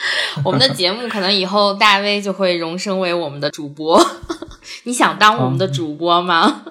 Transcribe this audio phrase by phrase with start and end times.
[0.44, 4.00] 我们的节目可能以后大 V 就会荣升为我们的主播，
[4.84, 6.62] 你想当我们的主播吗？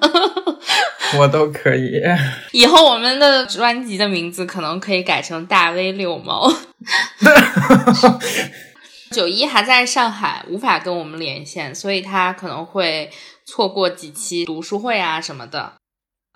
[1.18, 2.02] 我都可以。
[2.52, 6.52] 以后我们的专辑的名字可能可以改成大 V 遛猫。
[9.12, 13.10] 九一还在上海，无法跟我们连线，所以他可能会
[13.46, 15.72] 错过几期读书会啊什么的。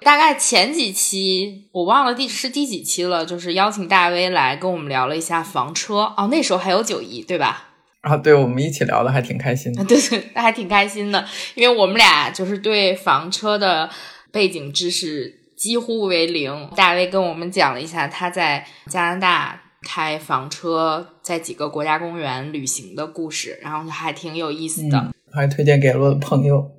[0.03, 7.69] 大概前几期我忘了第是第几期了，就是邀请大 V 来跟我们聊了一下房车哦，那时候还有九一对吧？
[8.01, 9.83] 啊，对，我们一起聊的还挺开心的。
[9.85, 13.89] 对 对，那还挺开心的，因为我们俩就是对房车的
[14.31, 16.67] 背景知识几乎为零。
[16.75, 26.71] 大 V 跟我们讲了一下他在加拿大开房车，在几个国家公园旅行的故事，然后还挺有意思的，还推荐给了我的朋友。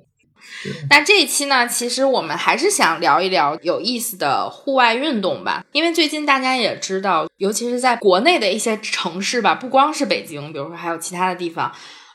[0.89, 5.65] 那这一期呢，其实我们还是想聊一聊有意思的户外运动吧。
[5.73, 11.71] 因为最近大家也知道，尤其是在国内的一些城市吧，不光是北京，比如说还有其他的地方，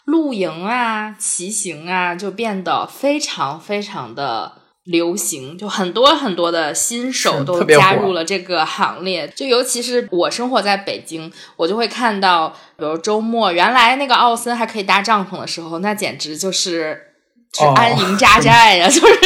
[0.07, 4.53] 露营啊、骑行啊，就变得非常非常的
[4.85, 5.59] 流行。
[5.59, 9.29] 就很多很多的新手都加入了这个行列。
[9.29, 17.05] 就尤其是我生活在北京，我就会看到，比如周末，原来那个奥森还可以搭帐篷的时候，那简直就是。
[17.53, 19.19] 是安营扎寨呀， 就是。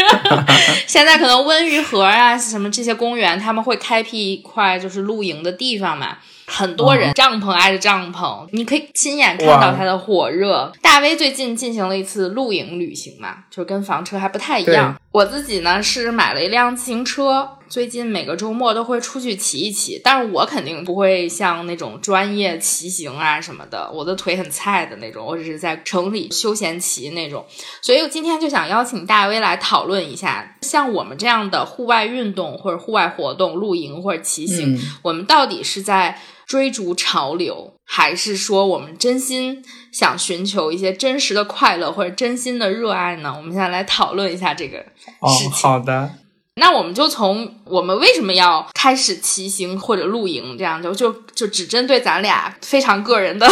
[0.87, 10.73] 现在可能温榆河啊，什么这些公园，他们会开辟一块就是露营的地方嘛，很多人帐篷挨着帐篷，你可以亲眼看到它的火热。
[10.81, 14.97] 大威最近进行了一次露营旅行嘛，就是跟房车还不太一样。
[15.11, 17.49] 我自己呢是买了一辆自行车。
[17.69, 27.47] 最近每个周末都会出去骑一骑，但是我肯定不会像那种专业骑行啊什么的，我的腿很菜的那种，我只是在城里休闲骑那种。
[27.81, 36.21] 所以我今天就想邀请大威来讨论一下，像我们这样的户外运动或者户外活动，露营或者骑行，我们到底是在
[36.53, 43.33] 追逐潮流，还是说我们真心想寻求一些真实的快乐或者真心的热爱呢？
[43.35, 45.51] 我们现在来讨论一下这个事情。
[45.51, 46.11] 好的。
[46.57, 53.51] 那我们就从我们为什么要开始骑行或者露营这样就就就只针对咱俩非常个人的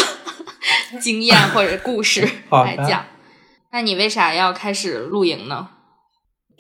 [1.01, 3.07] 经验或者故事来讲。
[3.73, 5.71] 那你为啥要开始露营呢？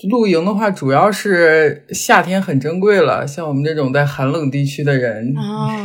[0.08, 5.34] 露营的话，主要是夏天很珍贵了，像我们这种在寒冷地区的人，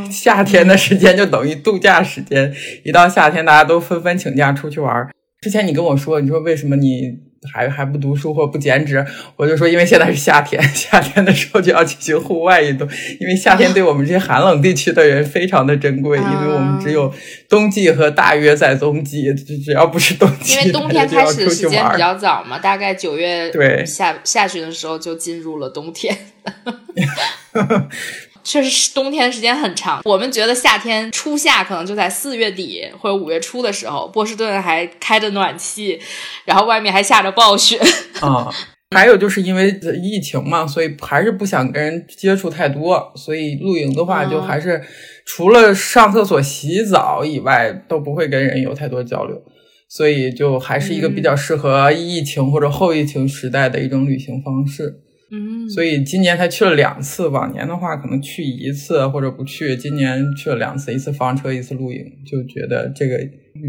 [0.10, 2.54] 夏天的时间就等于度假时间。
[2.84, 5.08] 一到夏天，大家都纷纷请假出去玩。
[5.42, 7.35] 之前你跟我说，你说为什么你？
[7.54, 12.88] 还还不读书或不减脂，我就说，因为现在是夏天， 夏天的时候就要进行户外运动，
[13.20, 17.14] 因为夏天对我们这些寒冷地区的人非常的珍贵，因为我们只有
[17.50, 26.16] 冬季和大约在冬季，只要不是冬季，因为冬天开始时间比较早嘛，大概九月对下下旬的时候就进入了冬天。
[28.46, 36.00] 确实是冬天时间很长，我们觉得夏天初夏可能就在四月底或者五月初的时候，波士顿还开着暖气，
[36.46, 37.80] 然后外面还下着暴雪。
[38.22, 38.48] 啊，
[38.96, 44.80] 还有就是因为疫情嘛，所以还是不想跟人接触太多，所以露营的话就还是
[45.26, 49.42] 除了上厕所、洗澡以外都不会跟人有太多交流，
[49.90, 55.02] 所以就还是一个比较适合疫情或者后疫情时代的一种旅行方式。
[55.32, 59.76] 嗯，所以今年才去了两次，往年的话可能去一次或者不去。
[59.76, 63.18] 今年去了两次，一次房车，一次露营，就觉得这个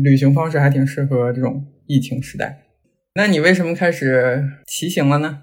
[0.05, 2.65] 旅行方式还挺适合这种疫情时代。
[3.15, 5.43] 那你为什么开始骑行了呢？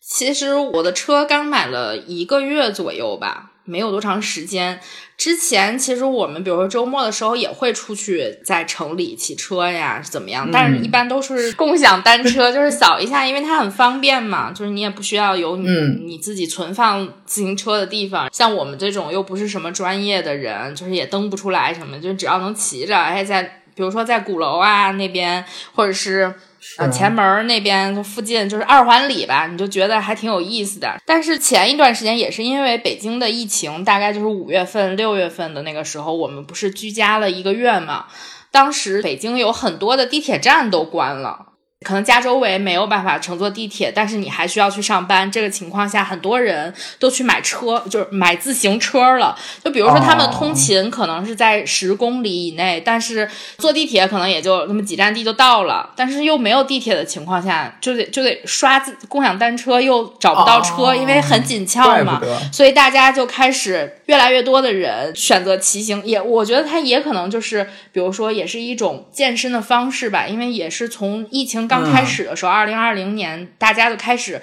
[0.00, 3.53] 其实我的车刚买了一个月左右吧。
[3.64, 4.78] 没有多长时间，
[5.16, 10.48] 之前其实我们比如说周末的时候也会出去在城里骑车呀，怎么样？
[10.52, 15.68] 但是一般都是共享单车，就是扫一下，因为它很方便嘛，就是你也不需要有你
[16.04, 18.28] 你自己存放自行车的地方。
[18.32, 23.42] 像我们这种又不是什么专业的人，就是也登不出来什么，就只要能骑着，而且在
[23.74, 25.44] 比如说在鼓楼啊那边，
[25.74, 26.34] 或者是。
[26.78, 31.00] 啊，前门那边附近就是二环里吧，你就觉得还挺有意思的。
[31.06, 38.06] 但是前一段时间也是因为北京的疫情，大概就是五月份、六月份的那个时候，我们不是居家了一个月嘛？
[38.50, 41.53] 当时北京有很多的地铁站都关了，
[41.84, 45.30] 可能家周围没有办法乘坐地铁，但是你还需要去上班。
[45.30, 49.36] 这个情况下，很多人都去买车，就是买自行车了。
[49.62, 53.28] 就比如说，他们通勤可能是在十公里以内，但是
[53.58, 55.90] 坐地铁可能也就那么几站地就到了。
[55.94, 62.20] 但是又没有地铁的情况下，就得就得刷自共享单车，又找不到车，因为很紧俏嘛。
[62.50, 66.02] 所以大家就开始越来越多的人选择骑行。
[66.04, 74.40] 也我觉得它也可能就是，比如说，也是一种健身的方式吧，因为也是从疫情刚开始的时候，二零二零年大家就开始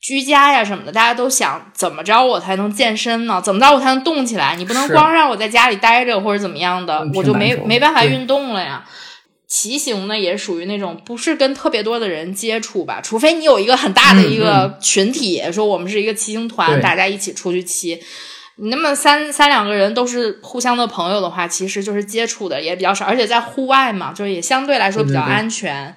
[0.00, 3.42] 居家呀什么的，大家都想怎么着我才能健身呢？
[3.44, 4.54] 怎么着我才能动起来？
[4.56, 8.84] 你不能光让我在家里待着或者怎么样的，我就没没办法运动了呀。
[9.48, 18.00] 骑行呢，也属于那种不是跟特别多的人接触吧，除非你有一个很大的一个群体，说我们是一个骑行团，大家一起出去骑。
[18.58, 25.96] 你那么三三两个人都是互相的朋友的话，其实就是接触的也比较少，而且在户外嘛，就是也相对来说比较安全。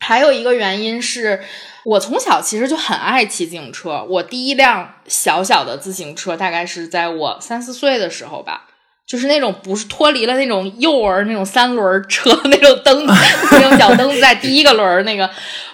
[0.00, 1.40] 还有一个原因是
[1.84, 8.68] 我从小其实就很爱骑自行车，我第一辆小小的自行车大概是在我三四岁的时候吧。
[9.04, 15.28] 就是那种不是脱离了那种幼儿那种三轮车 那种蹬那种小蹬子在第一个轮那个，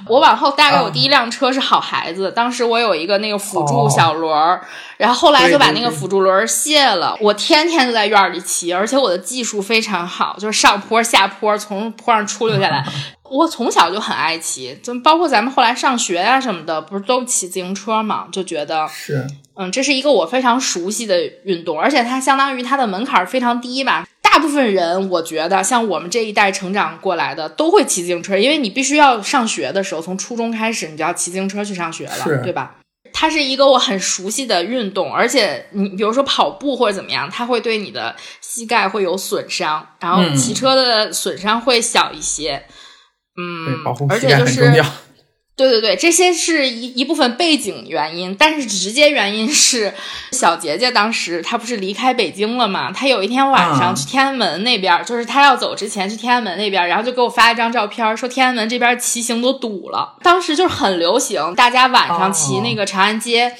[0.06, 4.60] 我往后大概我第一辆车是好孩子，当时我有一个那个辅助小轮儿，
[4.96, 12.84] 然后后来就把那个辅助轮卸了，我天天都在院里骑，而且我的技术非常好，就是上坡下坡从坡上出溜下来。
[13.30, 18.28] 我从小就很爱骑，就包括咱们后来上学啊什么的，不是都骑自行车嘛？
[18.32, 24.06] 就觉得是，嗯，这是一个我非常熟悉的运动，而且它相当于它的门槛非常低吧。
[24.20, 32.76] 大部分人我觉得，像我们这一代成长过来的，都会骑自行车，因为你必须要上学的时候，从初中开始，你就要骑自行车去上学了，对吧？
[33.10, 42.62] 它是一个我很熟悉的运动，而且你比如说跑步或者怎么样，它会对你的膝盖会有损伤，然后骑车的损伤会小一些。
[42.68, 42.74] 嗯，
[44.08, 44.60] 而且就是，
[45.56, 49.92] 对 对对，这些是一一部分背景原因，但是直接原因是
[50.30, 52.92] 小杰杰当时他不是离开北京了嘛？
[52.92, 60.16] 他有一天晚上去天安门那边，就是他要走之前去天安门那边，然后就给我发一张照片，说天安门这边骑行都堵了。
[60.22, 63.52] 当时就是很流行，大家晚上骑那个长安街。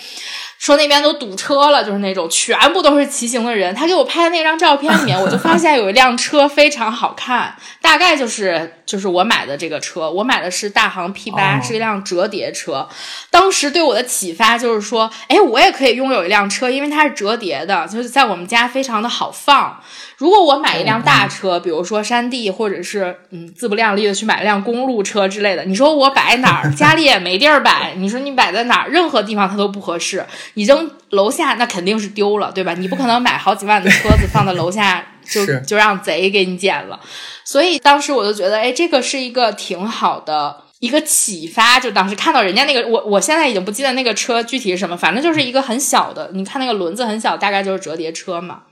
[0.58, 3.74] 说那边都堵车了，就是那种全部都是骑行的人。
[3.74, 10.10] 他给我拍的那张照片里面，我就发现有一辆车非常好看，大概就是就是我买的这个车。
[10.10, 12.88] 我买的是大行 P 八，是一辆折叠车。
[13.30, 19.80] 当时对我的启发就是说，哎，我也可以拥有一辆车，因为它是折叠的，就是在我们家非常的好放。
[20.18, 26.74] 如果我买一辆大车，比如说山地，或者是嗯自不量力的去买一辆公路车之类的，你说我摆哪儿？
[26.74, 27.94] 家里也没地儿摆。
[27.96, 28.88] 你说你摆在哪儿？
[28.88, 30.26] 任何地方它都不合适。
[30.54, 32.74] 你扔楼下那肯定是丢了，对吧？
[32.74, 36.98] 你不可能买好几万的车子放在楼下， 就就让贼给你捡了。
[37.44, 41.78] 所以当时我就觉得，哎，这个是一个挺好的一个启发。
[41.78, 48.62] 就当时看到人家那个，我我现在已经不记得那个车具体是什么，反正就是一个很小的，你看那个轮子很小，大概就是折叠车嘛。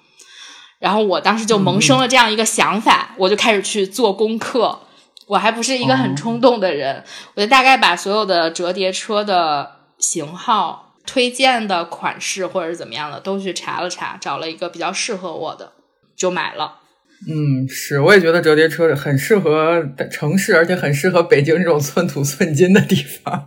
[0.86, 4.78] 然后我当时就萌生了这样一个想法，我就开始去做功课。
[5.26, 7.02] 我还不是一个很冲动的人，
[7.34, 15.72] 我就大概把所有的折叠车的型号、推荐的款式或者是怎么样的都去查了查，找了一个比较适合我的，
[16.14, 16.76] 就买了。
[17.26, 23.46] 嗯，是，我也觉得折叠车很适合城市，而且很适合北京这种寸土寸金的地方。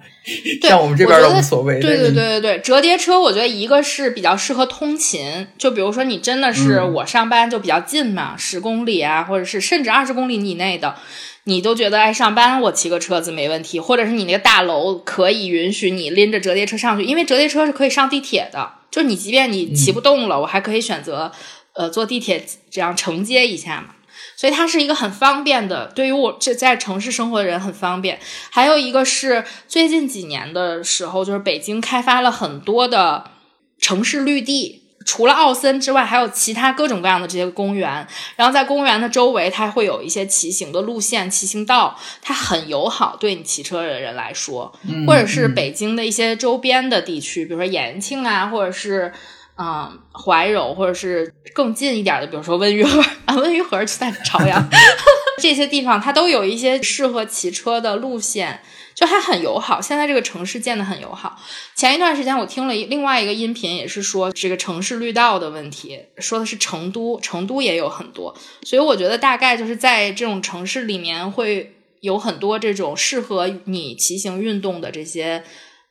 [0.64, 1.80] 像我们这边都无所谓。
[1.80, 10.96] 对对对对对，折叠车我觉得一个是比较适合通勤，就比如说你真的是我上班就比较近嘛，十公里啊，或者是甚至二十公里以内的，
[11.44, 21.32] 你都觉得哎上班我骑个车子没问题，或者是你那个大楼可以允许你拎着折叠车上去，因为折叠车是可以上地铁的，就你即便你骑不动了，我还可以选择。
[21.80, 23.96] 呃，坐地铁这样承接一下嘛，
[24.36, 28.20] 所以它是一个很方便的，对于我这在城市生活的人很方便。
[28.50, 33.32] 还有一个是最近几年的时候，就是北京开发了很多的
[33.80, 38.06] 城市绿地，除了奥森之外，还有其他各种各样的这些公园。
[38.36, 49.14] 然后在公园的周围，它会有一些骑行的路线、骑行道，它很友好，对你骑车的人来说，或者是北京的一些周边的地区，比如说延庆啊，或者是。
[49.62, 54.70] 嗯，怀柔或者是更近一点的，比如说温榆河啊，温榆河就在朝阳，
[55.38, 58.62] 这些地方它都有一些适合骑车的路线，
[58.96, 59.82] 就还很友好。
[59.82, 61.38] 现在这个城市建的很友好。
[61.76, 68.34] 前一段时间我听了另外一个音频，也是说这个城市绿道的问题，说的是成都，成都也有很多。
[68.64, 75.44] 所以我觉得大概就是在这种城市里面会有很多这种适合你骑行运动的这些。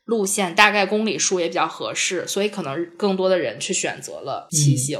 [0.09, 4.99] 路线大概公里数也比较合适，所以可能更多的人去选择了骑行。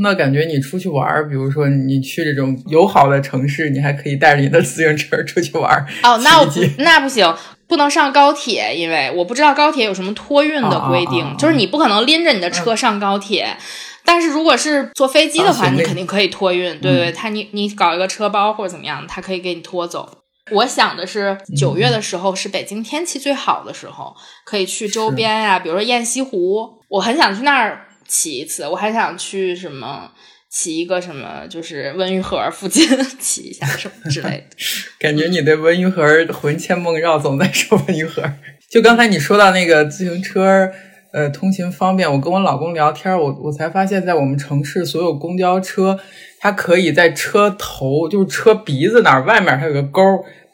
[0.00, 5.84] 那感觉你出去玩，比如说你去这种友好的城市，你还可以带着你的自行车出去玩。
[6.04, 7.34] 哦，那我不那不行，
[7.66, 13.56] 不能上高铁，因为我不知道高铁有什么托运的规定，就是你不可能拎着你的车上高铁。
[14.04, 16.78] 但是如果是坐飞机的话，你肯定可以托运。
[16.80, 20.23] 对对，他你你搞一个车包或者怎么样，他可以给你拖走。
[20.50, 27.86] 我想的是九月的时候是北京天气最好的时候，可以去周边呀，比如说雁西湖，我很想去那儿。
[28.06, 30.12] 骑一次，我还想去什么
[30.50, 32.86] 骑一个什么，就是温榆河附近
[33.18, 34.56] 骑一下什么之类的。
[35.00, 38.22] 感觉你对温榆河魂牵梦绕，总在说温榆河。
[38.70, 40.70] 就刚才你说到那个自行车，
[41.14, 42.12] 呃，通勤方便。
[42.12, 45.98] 我跟我老公聊天，我我才发现，在我们城市所有公交车，
[46.40, 50.02] 它可以在车头，就是车鼻子那儿外面，它有个钩。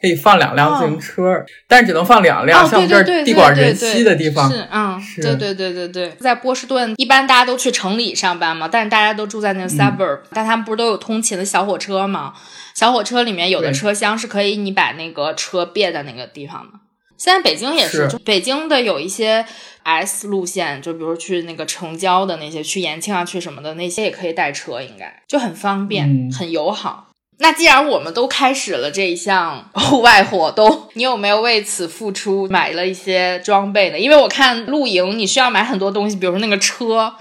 [0.01, 2.67] 可以放两辆自行车，但是只能放两辆。
[2.67, 6.09] 像我们这儿地广人稀的地方，是嗯，对对对对对。
[6.19, 12.33] 在波士顿，一般大家都去城里上班嘛，但是大家都住在那个 suburb，但他们不是都有通勤的小火车吗？
[12.73, 16.79] 小火车里面有的车厢是可以你把那个车别在那个地方的。
[17.21, 19.45] 现在北京也是，就北京的有一些
[19.83, 27.09] S 路线，就比如去那个城郊的那些，去延庆啊，去什么的那些也可以带车，应该就很方便，很友好。
[27.37, 33.99] 那既然我们都开始了这一项 户外活动，你有没有为此付出买了一些装备呢？
[33.99, 37.13] 因为我看露营你需要买很多东西，比如说那个车，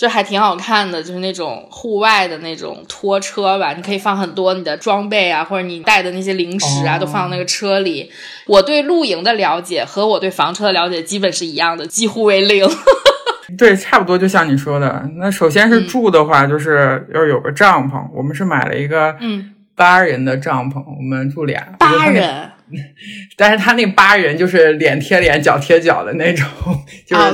[0.00, 8.10] 就还挺好看的，就是那种户外的那种拖车吧，你可以放很多你的装备啊，或者你带的那些零食啊，都放那个车里。
[8.46, 12.66] 我对露营的了解和我对房车的了解基本是一样的，几乎为零。
[13.58, 15.06] 对，差不多就像你说的。
[15.16, 18.02] 那首先是住的话，就是要有个帐篷。
[18.14, 22.50] 我们是买了一个嗯八人的帐篷，我们住俩八人。
[23.36, 26.46] 但是他那八人就是脸贴脸、脚贴脚的那种，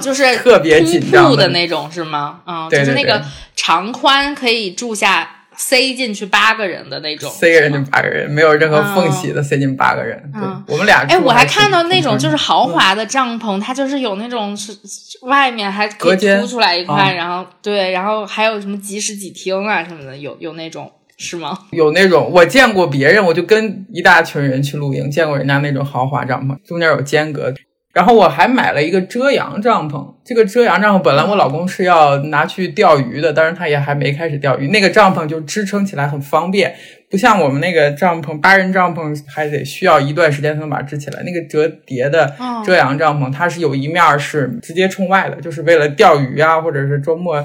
[0.00, 2.40] 就是特别紧张的那种，是吗？
[2.47, 3.23] 嗯，就是那个
[3.55, 5.33] 长宽可以住下。
[5.59, 10.31] 塞进去八个人的那种，塞人就八个人，没有任何缝隙的塞进八个人。
[10.31, 10.99] 对，我们俩。
[11.09, 14.76] 哎，我还看到那种就是豪华的帐篷，它就是有那种是
[15.23, 21.56] 外面还可以凸出来一块，然后对，然后还有什么几室几厅啊什么的，有有那种是吗？
[21.73, 27.52] 有那种，我见过别人，我就跟一大群人去露营，见过人家那种豪华帐篷，中间有间隔。
[27.94, 34.68] 然后我还买了一个遮阳帐篷，这个遮阳帐篷本来我老公是要拿去钓鱼的，但是他也还没开始钓鱼。
[34.68, 36.75] 那个帐篷就支撑起来很方便，
[37.11, 41.23] 不像我们那个帐篷八人帐篷还得需要一段时间才能把它支起来。
[41.23, 47.42] 那个折叠的遮阳帐篷，它是有一面是直接冲外的，就是为了钓鱼啊，或者是周末。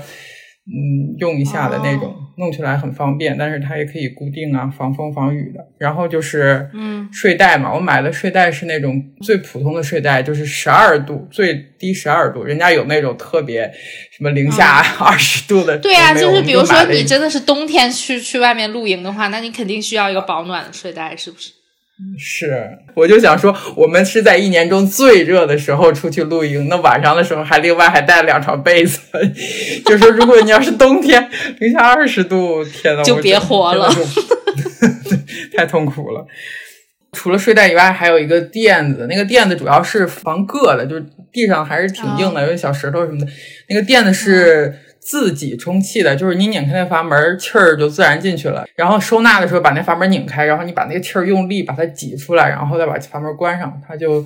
[0.73, 5.59] 嗯，用一下的那种，弄起来很方便，但是它也可以固定啊，防风防雨的。
[5.77, 12.43] 然后就是，嗯，睡袋嘛，我买的睡袋是那种最普通的睡袋，就是十二度，最低十二度。
[12.43, 13.69] 人家有那种特别
[14.11, 15.77] 什么零下二十度的。
[15.77, 21.51] 对啊，就是比如说你真的是冬天去去外面露营的话，那你肯定需要一个保暖的睡袋，是不是？
[22.17, 28.99] 是，我就想说，我们是在一年中最热的时候出去露营，那晚上的时候还另外还带了两床被子。
[29.85, 31.29] 就说如果你要是冬天
[31.59, 33.89] 零下二十度，天呐，就别活了，
[35.55, 36.25] 太痛苦了。
[37.13, 43.27] 除了睡袋以外，还有一个垫子，那个垫子主要是防硌的，就是地上还是挺硬的，有小石头什么的。
[43.69, 44.73] 那个垫子是。
[45.01, 48.63] 自己充气的，就是你拧开那阀门，气儿就自然进去了。
[48.75, 54.21] 然后收纳的时候，把那阀门拧开，然后你把那个气儿用力把它挤出来，然后再把阀门关上，它就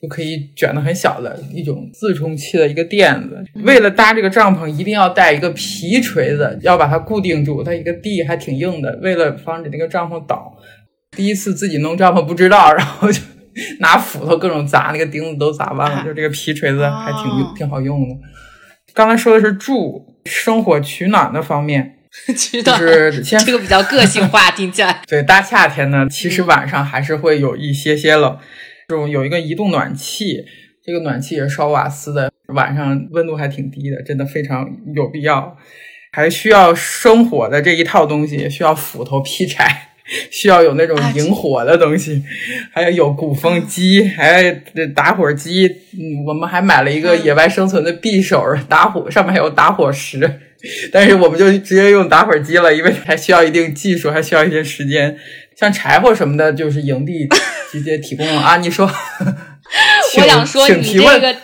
[0.00, 3.44] 就可以卷的很小的一种自充气的一个垫子。
[3.64, 7.62] 为了搭这个帐篷，一定要带一个皮锤子，要把它固定住。
[7.62, 10.56] 它一个地还挺硬的，为了防止那个帐篷倒。
[11.16, 13.20] 第一次自己弄帐篷不知道，然后就
[13.78, 16.02] 拿斧头各种砸，那个钉子都砸弯了。
[16.04, 18.14] 就这个皮锤子还挺挺好用的。
[18.94, 20.10] 刚才说的是住。
[20.26, 21.98] 生火取暖的方面，
[22.64, 25.00] 就是先这个比较个性化，听起来。
[25.06, 28.38] 对，大夏天呢，其实晚上还是会有一些些冷。
[28.88, 30.42] 这种有一个移动暖气，
[30.82, 35.58] 这个暖气也是烧瓦斯的，晚上温度还挺低的，真的非常有必要。
[36.12, 39.90] 还需要生火的这一套东西，需要斧头、劈柴。
[40.30, 42.22] 需要有那种引火的东西，
[42.72, 45.66] 还要有鼓风机，还有打火机。
[45.92, 50.40] 嗯，我们还买了一个野外生存的匕首，打火上面还有打火石。
[50.90, 55.16] 但是我们就直接用打火机了，因为还需要一定技术，还需要一些时间。
[55.56, 57.28] 像柴火什么的，就是营地
[57.70, 58.56] 直接提供了啊。
[58.56, 58.86] 你说，
[60.16, 61.34] 我想说你这个。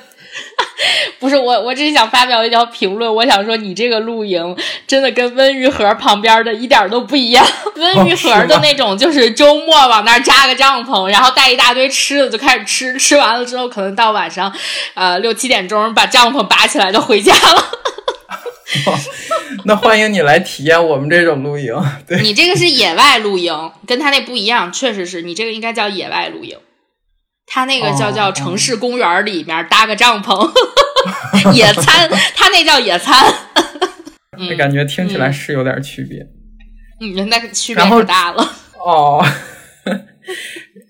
[1.19, 3.15] 不是我，我只是想发表一条评论。
[3.15, 4.57] 我想说，你这个露营
[4.87, 7.47] 真的跟温榆河旁边的一点都不一样。
[7.77, 14.53] 温榆河的那种，就是周末往那儿扎个帐篷，然后带一大堆吃的就开始吃，吃完了之后可能到晚上，
[14.95, 17.65] 呃六七点钟把帐篷拔起来就回家了。
[19.65, 21.75] 那欢迎你来体验我们这种露营。
[22.07, 26.57] 对你这个是野外露营，跟他那不一样，确实是你这个应该叫野外露营，
[27.52, 30.49] 他那个叫叫城市公园里面搭个帐篷
[31.52, 33.16] 野餐，他那叫野餐。
[34.38, 36.21] 那感觉听起来是有点区别。
[37.00, 38.49] 嗯，那区别可大了。
[38.78, 39.26] 哦，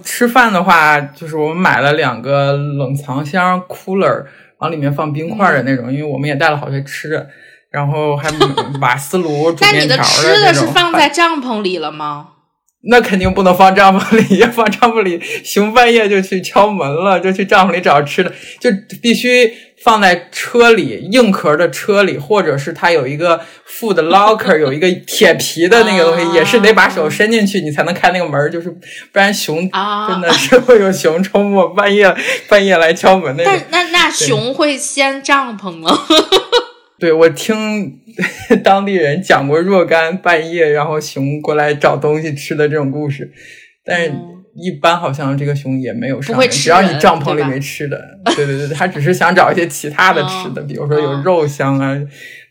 [0.04, 4.26] 吃饭的话，就是我们买了两个冷藏箱 cooler，
[4.58, 7.26] 往里面放冰块的那种，因为我们也带了好些吃的，
[7.70, 8.28] 然后还
[8.80, 12.28] 瓦斯炉煮 面条的吃的是放在帐篷里了吗？
[12.82, 18.70] 那肯定不能放帐篷里，要放帐篷里，熊半夜就去敲门了，就去帐篷里找吃的，就
[19.02, 19.52] 必须。
[19.82, 28.78] 放在车里硬壳的车里，或者是它有一个附的 locker，有一个铁皮的那个东西，也是得把手伸进去，你才能开那个门，就是不
[29.14, 29.56] 然熊
[30.06, 32.14] 真的是会有熊出没，半夜
[32.46, 33.54] 半夜来敲门那种。
[33.70, 35.88] 那那那熊会掀帐篷吗？
[37.00, 37.98] 对，我听
[38.62, 43.32] 当地人讲过若干半夜然后熊过来找东西吃的这种故事，
[43.84, 44.12] 但是。
[44.52, 47.96] 一般好像这个熊也没有伤人，只要你帐篷里没吃的，
[48.34, 51.96] 对对对，它只是想找一些其他的吃的，比如说有肉香啊，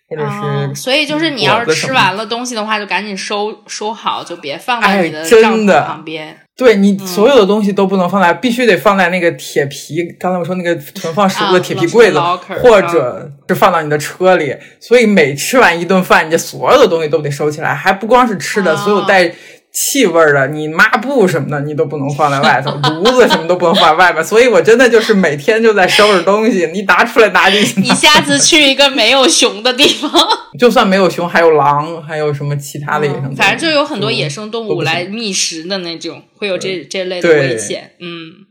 [0.08, 0.82] 或者是。
[0.82, 6.38] 所以就是你要是吃完了东西的话，就赶紧收收好，就别放在你的帐篷旁边。
[6.60, 10.04] 对你所有的东西都不能放在，必须得放在那个铁皮。
[10.20, 12.20] 刚才我说那个存放食物的铁皮柜子，
[12.62, 14.54] 或者是放到你的车里。
[14.82, 19.34] 所以每吃完一顿饭，你这所有的东西都得收起来，还不光是吃的，所有带。
[19.72, 24.24] 气味的，你抹布什么的，你都不能放在外头，炉子什么都不能放外面。
[24.24, 27.80] 所以我真的就是每天就在收拾东西，你拿出来拿进去。
[27.80, 30.12] 你下次去一个没有熊的地方，
[30.60, 37.92] 就算没有熊，还有狼，还有什么其他的野生动物，反正就有很多野生动物来觅食的那种，会有这这类的危险。
[38.00, 38.49] 嗯。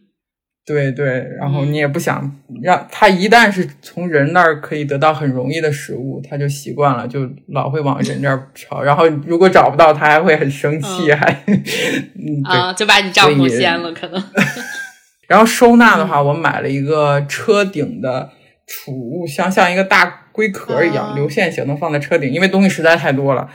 [0.68, 2.30] 对对，然后你也不想
[2.62, 8.82] 让它一旦是从人那儿可以得到很容易的食物，它就习惯了，就老会往人这儿跑。
[8.82, 14.22] 然后如果找不到，它还会很生气， 还嗯啊，就把你帐篷掀了，可能。
[15.26, 18.30] 然后收纳的话，我买了一个车顶的
[18.66, 23.49] 储物箱，像一个大龟壳一样，流线型的放在车顶，因为东西实在太多了。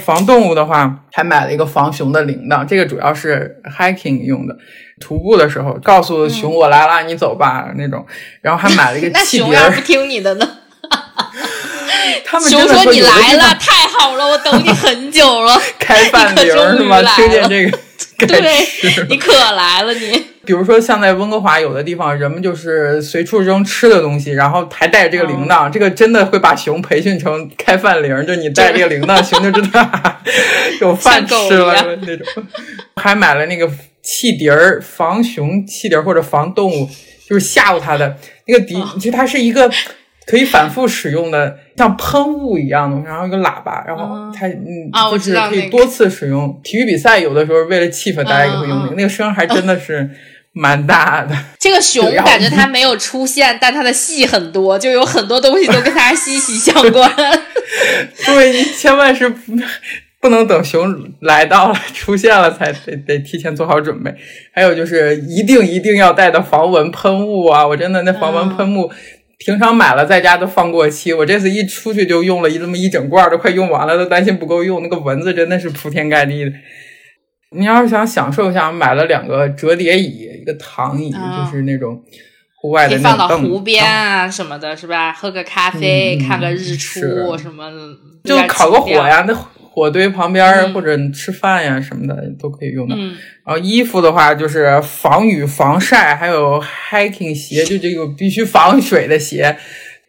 [0.00, 4.56] 防动物的话，还买了一个防熊的铃铛，这个主要是 hiking 用的。
[4.98, 8.04] 徒步的时候，告诉熊我来了，你走吧那种。
[8.42, 9.44] 然后还买了一个气笛。
[9.44, 10.48] 那熊要不听你的呢？
[12.48, 15.60] 熊说你来了， 太好了，我等你很久了。
[15.78, 17.02] 开饭铃是吗？
[17.14, 17.78] 听见这个，
[18.26, 20.24] 对，你可来了你。
[20.50, 29.88] 比如说像在温哥华有的地方，人们就是随处扔吃的东西，然后还带着这个铃铛，这个真的会把熊培训成开饭铃，就你带这个铃铛，熊就知道
[30.80, 32.26] 有饭吃了那种。
[32.96, 33.70] 还买了那个。
[34.02, 36.88] 气笛儿防熊气笛儿或者防动物，
[37.28, 39.70] 就是吓唬它的那个笛，其实它是一个
[40.26, 46.58] 可以反复使用的，像喷雾一样的，然后一个喇叭，然后它嗯，就是可以多次使用。
[46.64, 50.08] 体育比赛有的时候为了气氛，大家也会用那个，那个声还真的是
[50.52, 51.36] 蛮大的。
[51.58, 57.10] 这个熊感觉它没有出现，但它的戏很多，就有很多东西都跟它息息相关。
[58.26, 59.32] 对，你千万是。
[60.22, 64.14] 不能等熊来到了出现了才得得提前做好准备。
[64.52, 67.66] 还有就是一定一定要带的防蚊喷雾啊！
[67.66, 68.90] 我真的那防蚊喷雾，
[69.38, 74.82] 平常买了在家都放过期，我这次一出去就用了一这么一整罐，都快用完了，都担心不够用。
[74.82, 76.52] 那个蚊子真的是铺天盖地的。
[77.56, 82.02] 你要是想享受一下，买了两个折叠椅，一个躺椅，就是那种
[82.56, 85.12] 户外的那种凳，湖边啊什么的，是吧？
[85.12, 87.00] 喝个咖啡，看个日出
[87.36, 87.70] 什么，
[88.24, 89.34] 就烤个火呀，那。
[89.72, 92.96] 火堆旁边或者吃饭呀什么的都可以用的。
[93.46, 99.56] 然后衣服的话就是防雨防晒，还有 hiking 鞋，就这个必须防水的鞋。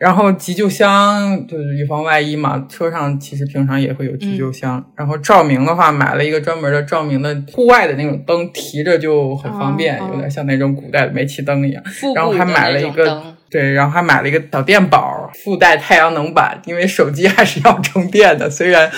[0.02, 4.84] 然后急救箱就是以防万一嘛，车上其实平常也会有急救箱。
[4.96, 11.84] 然后照明的话，买了一个专门的照明的户外的那种灯，提着就很方便，有点像那种古代的煤气灯一样。
[12.16, 13.22] 然后还买了一个。
[13.52, 18.50] 对，然后还买了一个小电宝，附带太阳能板，因为手机还是要充电的。
[18.50, 18.90] 虽然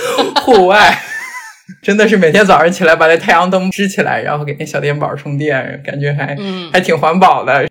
[0.45, 0.95] 户外
[1.81, 6.37] 真的是每天早上起来把那太阳灯支起来，然后给那小电宝充电，感觉还
[6.71, 7.67] 还挺环保的。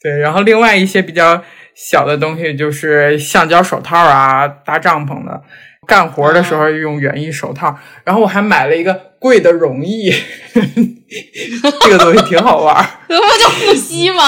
[0.00, 1.42] 对，然后另外一些比较
[1.74, 5.42] 小的东西就是橡胶手套啊，搭帐篷的，
[5.86, 7.76] 干活的时候用园艺手套。
[8.04, 10.12] 然后我还买了一个贵的绒翼，
[11.82, 12.86] 这个东西挺好玩儿。
[13.08, 14.22] 不就护膝吗？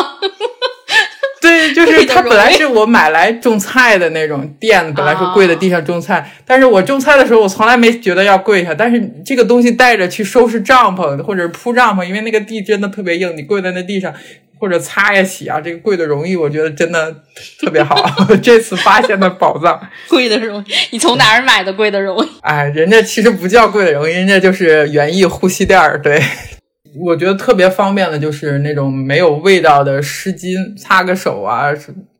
[1.38, 6.28] 对，就是它本来是我买来种菜的那种垫子，本来是跪在地上种菜。
[6.44, 8.74] 但是我种菜的时候，我从来没觉得要跪下。
[8.74, 14.12] 但是这个东西带着去收拾帐篷或者铺帐篷，因为那个地真的特别硬，你跪在那地上，
[14.58, 17.14] 或者擦呀洗啊，这个贵的容易，我觉得真的
[17.60, 17.96] 特别好。
[18.42, 22.28] 这次发现的宝藏， 贵的容易，你从哪儿买的贵的容易？
[22.42, 26.00] 哎，人家其实不叫贵的容易，人家就是园艺护膝垫儿。
[26.00, 26.22] 对，
[26.98, 31.68] 我觉得特别方便的就是那种没有味道的湿巾，擦个手啊，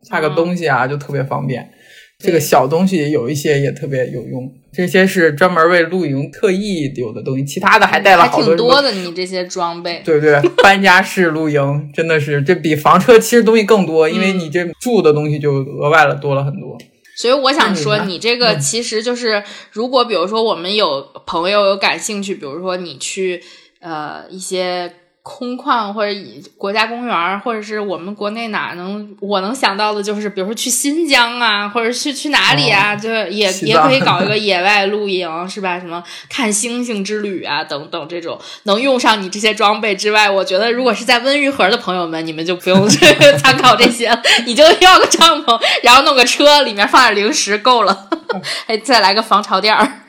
[0.02, 1.70] 擦个东西啊，就特别方便。
[2.18, 8.46] 这个小东西有一些也特别有用，这些是专门为露营特意有的东西，其他的还带了好多。
[8.48, 10.02] 挺多的，你这些装备。
[10.02, 16.78] 对对， 搬家式露营真的是这比房车其实东西更多，因为你这住的东西就额外了多了很多。
[17.18, 23.42] 所以我想说，你这个其实就是，如果比如说我们有朋友有感兴趣，比如说你去
[23.80, 24.90] 呃一些。
[25.28, 35.80] 空旷或者以国家公园或者是我们国内哪能我能想到的，就是比如说去新疆啊，或者去去哪里啊，就也也可以搞一个 野外露营，是吧？
[35.80, 42.88] 什么看星星之旅啊，等等这种能用上你这些装备之外，我觉得如果是在温榆河的朋友们，你们就不用
[43.36, 48.08] 参考这些了，你就要个帐篷，然后弄个车，里面放点零食够了，
[48.68, 50.02] 哎，再来个防潮垫儿。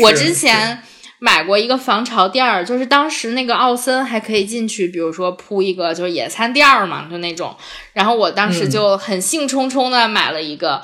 [0.00, 0.84] 我之前。
[1.20, 7.56] 买过一个防潮垫儿，就是当时那个奥森还可以进去，比如说铺一个就是野餐垫儿嘛，就那种。
[7.92, 10.80] 然后我当时就很兴冲冲的买了一个，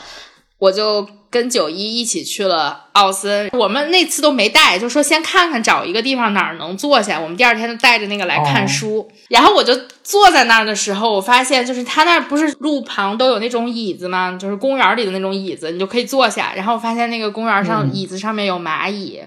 [0.58, 3.48] 我就跟九一一起去了奥森。
[3.52, 7.20] 我们那次都没带，就说先看看找一个地方哪儿能坐下。
[7.20, 9.08] 我们第二天就带着那个来看书。
[9.28, 14.36] 然后我就坐在那儿的时候，我发现就是他那儿不是路旁都有那种椅子吗？
[14.40, 16.52] 就是公园里的那种椅子，你就可以坐下。
[16.56, 19.20] 然后我发现那个公园上椅子上面有蚂蚁。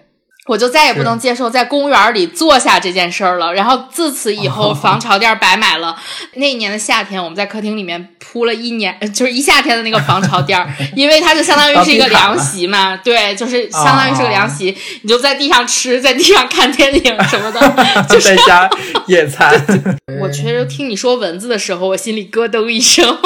[0.48, 3.54] 我就再也不能接受在公园里坐下这件事儿了。
[3.54, 5.96] 然后自此以后，防潮垫白买了。
[6.36, 10.58] 那一年的夏天，我们在客厅里面铺了一年，就是一夏天的那个防潮垫，
[10.96, 12.96] 因为它就相当于是一个凉席嘛。
[12.98, 17.60] 对，就是相当于是个凉席，你就在地上吃，在地上看电影什么的，
[18.10, 18.70] 就是在家
[19.08, 19.54] 野餐。
[20.22, 23.18] 我确实听你说蚊子的时候，我心里咯噔一声，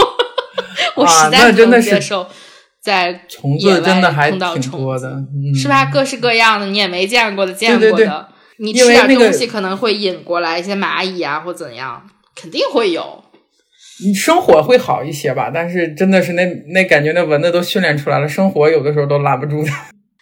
[0.96, 2.28] 我实在不能接受。
[2.82, 4.40] 在虫子真的还挺
[4.72, 5.86] 多的，是吧？
[5.86, 8.28] 各式各样的，你也没见过的，见过的。
[8.58, 12.04] 你吃点东西可能会引过来一些蚂蚁啊，或怎样，
[12.36, 13.24] 肯定会有。
[14.04, 19.70] 你生火会好一些吧，但是真的是那那感觉，那蚊子都训练出来了，生火有的时候都拦不住的。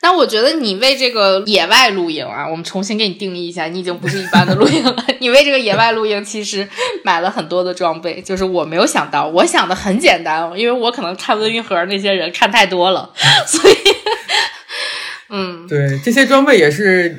[0.01, 4.95] 那我觉得你为这个野外露营啊，我们重新给你定义一下，你已经不是一般的露营了。
[5.19, 6.67] 你为这个野外露营其实
[7.03, 13.11] 买了很多的装备，就是我没有想到，我想的很简单，因为我可能看温榆河那些人看太多了，
[13.45, 13.75] 所以，
[15.29, 17.17] 嗯，对，这些装备也是。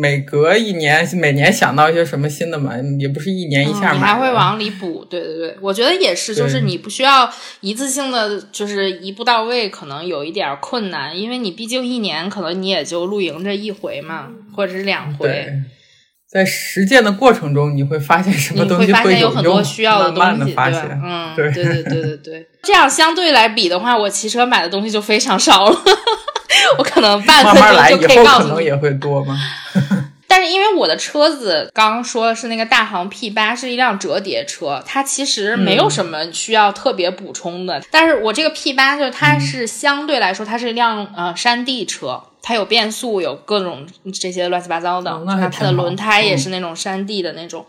[0.00, 3.94] 每隔一年，每年想到一些什么新的嘛，也不是一年一下买。
[3.94, 7.28] 你还会往里补，对对对，我觉得也是，就是你不需要
[7.60, 15.52] 一次性的，就是一步到位，可能有一点困难，因为你毕竟一年可能你也就露营这一回嘛，或者是两回。
[16.30, 20.70] 在实践的过程中，你会发现什么东西会有很多需要的东西，对吧？
[21.02, 22.46] 嗯， 对对对对对。
[22.62, 25.76] 这样相对来比的话，我骑车买的东西就非常少了。
[26.76, 29.38] 我可能半分钟就可以告诉你，可能也会多吗？
[30.38, 37.82] 但是因为我的车子刚刚说的是那个大行 P 八，是一辆折叠车，它其实没有什么需要特别补充的。
[37.90, 45.10] 但是我这个 P 八就是它是相对来说，它是一辆呃山地车，它有变速，有各种这些乱七八糟的，
[45.50, 47.66] 它的轮胎也是那种山地的那种，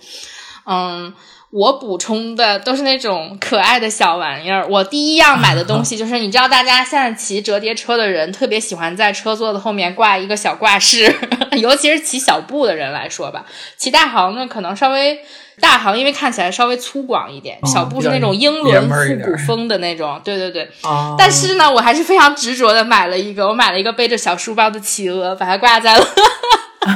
[0.67, 1.11] 嗯。
[1.51, 4.67] 我补充的都是那种可爱的小玩意儿。
[4.67, 11.13] 我第一样买的东西就是，你知道，大家现在骑折叠车的人特别喜欢在车座的后面挂一个小挂饰，
[11.57, 13.45] 尤其是骑小布的人来说吧。
[13.77, 15.19] 骑大行呢，可能稍微
[15.59, 20.21] 大行，因为看起来稍微粗犷一点，小布是那种英伦复古风的那种。
[20.23, 20.69] 对对对。
[21.17, 26.05] 但是呢，我还是非常执着的买了一个，我买了一个背着小书包的企鹅，把它挂在了。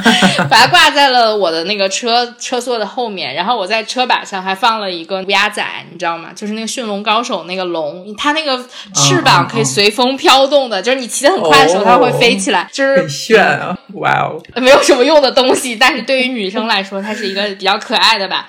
[0.50, 6.30] 把它挂在了我的那个车车座的后面，然后我在车把上还放了一个乌鸦仔，你知道吗？
[6.34, 13.76] 就是那个驯龙高手那个龙，它那个翅膀可以随风飘动的，就是你骑得很快的时候，它会飞起来，就是很炫啊！
[13.94, 18.48] 哇哦，没有什么用的东西，但是对于女生来说，它是一个比较可爱的吧。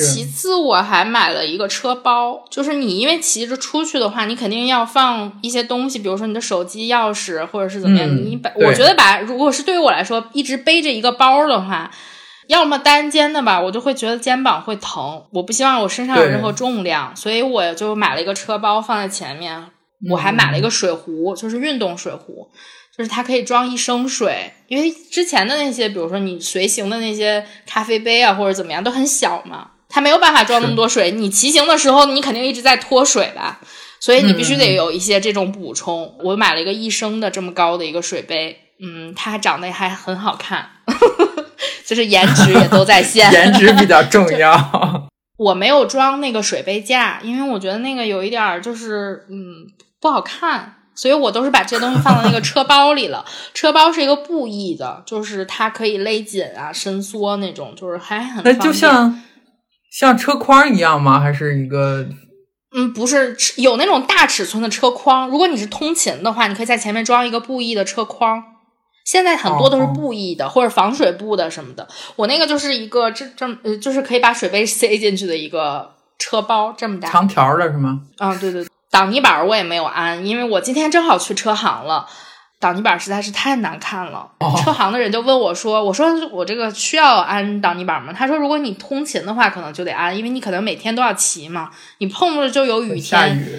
[0.00, 8.08] 其次，我还买了一个车包，就是你因为骑着出去的话，你肯定要放一些东西，比如说你的手机、钥匙，或者是怎么样。
[8.16, 11.90] 你把我觉得把，如果是对于我来说，一直背着一个包的话，
[12.48, 15.24] 要么单肩的吧，我就会觉得肩膀会疼。
[15.32, 19.66] 我不希望我身上有任何重量，所以我就买了一个车包放在前面。
[20.10, 22.48] 我还买了一个水壶，就是运动水壶，
[22.96, 24.50] 就是它可以装一升水。
[24.66, 29.72] 因为之前的那些，比如说你随行的那些咖啡杯啊，或者怎么样，都很小嘛。
[29.90, 33.60] 它没有办法装那么多水，你骑行的时候你肯定一直在脱水吧，
[33.98, 36.16] 所以你必须得有一些这种补充。
[36.22, 40.70] 我买了一个一升的这么高的一个水杯，嗯，它长得还很好看，
[41.84, 45.08] 就是颜值也都在线， 颜值比较重 要。
[45.36, 49.66] 我没有装那个水杯架，因为我觉得那个有一点就是嗯
[50.00, 50.76] 不好看。
[50.92, 53.24] 所以我都是把这些东西放到那个车包里了。
[53.54, 58.44] 车包是一个布艺的，就是它可以勒紧啊、伸缩那种，就是还很。
[58.44, 59.18] 那就像
[59.90, 61.20] 像车筐一样吗？
[61.20, 62.06] 还是一个？
[62.72, 65.28] 嗯，不是，有那种大尺寸的车筐。
[65.28, 68.44] 如果你是通勤的话，你可以在前面装一个布艺的车筐。
[69.04, 71.88] 现在很多都是布艺的，或者防水布的什么的。
[72.14, 78.02] 我那个就是一个这这呃，就是可以把水杯塞进去的一个车包，这么大，长条的是吗？
[78.18, 78.64] 啊，对对。
[78.88, 82.06] 挡泥板我也没有安，因为我今天正好去车行了，
[82.60, 84.30] 挡泥板实在是太难看了。
[84.62, 93.58] 车行的人就问我说：“我说我这个需要安挡泥板吗？”他说：“如果你通勤的话，可能就得安，因为你可能每天都要骑嘛，你碰着就有雨天。”下雨。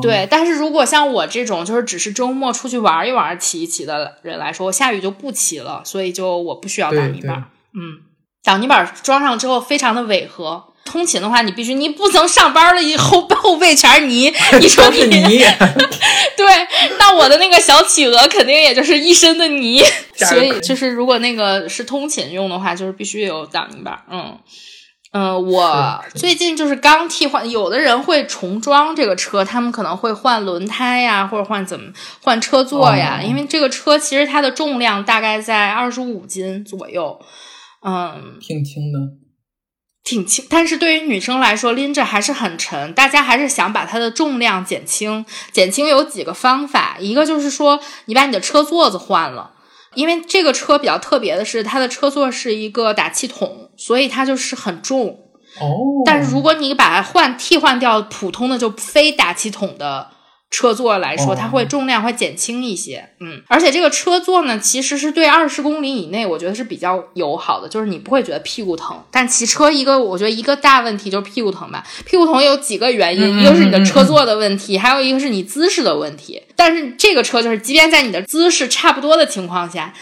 [0.00, 7.44] 对，但是如果像我这种就是只是周末出去玩一玩、骑一骑的人来说，我下雨就不骑了，所以就我不需要挡泥板。
[7.74, 8.00] 嗯，
[8.42, 10.64] 挡泥板装上之后非常的违和。
[10.88, 14.98] 通勤的话，你必须，你不能上班了以后后背全是泥， 你说你
[16.36, 16.46] 对，
[16.98, 19.82] 那我的那个小企鹅肯定也就是一身的泥，
[20.16, 23.98] 所以就是如果那个是通勤用的话，就是必须有挡泥板。
[24.10, 24.38] 嗯。
[25.10, 31.90] 嗯，我最近就是刚替换，有的人会重装这个车，他们可能会换轮胎呀，或者换怎么
[32.22, 37.18] 换车座呀，因为这个车其实它的重量大概在二十五斤左右，
[37.82, 38.98] 嗯，挺轻的。
[40.08, 42.94] 挺轻，但是对于女生来说拎着还是很沉。
[42.94, 49.50] 大家还是想把它的重量减轻，减轻有几个方法，一个就是说你把你的车座子换了，
[49.92, 55.08] 因为这个车比较特别的是它的车座是一个打气筒，所以它就是很重。
[55.60, 60.12] 哦，但是如果你把它换替换掉普通的就非打气筒的。
[60.50, 68.96] 车座来说，它会重量会减轻一些，嗯，而且这个车座呢，其实是对二十公里以内，我觉得是比较友好的，就是你不会觉得屁股疼。
[69.10, 71.86] 但骑车一个，我觉得一个大问题就是屁股疼吧。
[72.06, 76.42] 屁股疼有几个原因，一个是你的车座的问题，还有一个是你姿势的问题。
[76.56, 79.92] 但是这个车就是，即便在你的姿势差不多的情况下。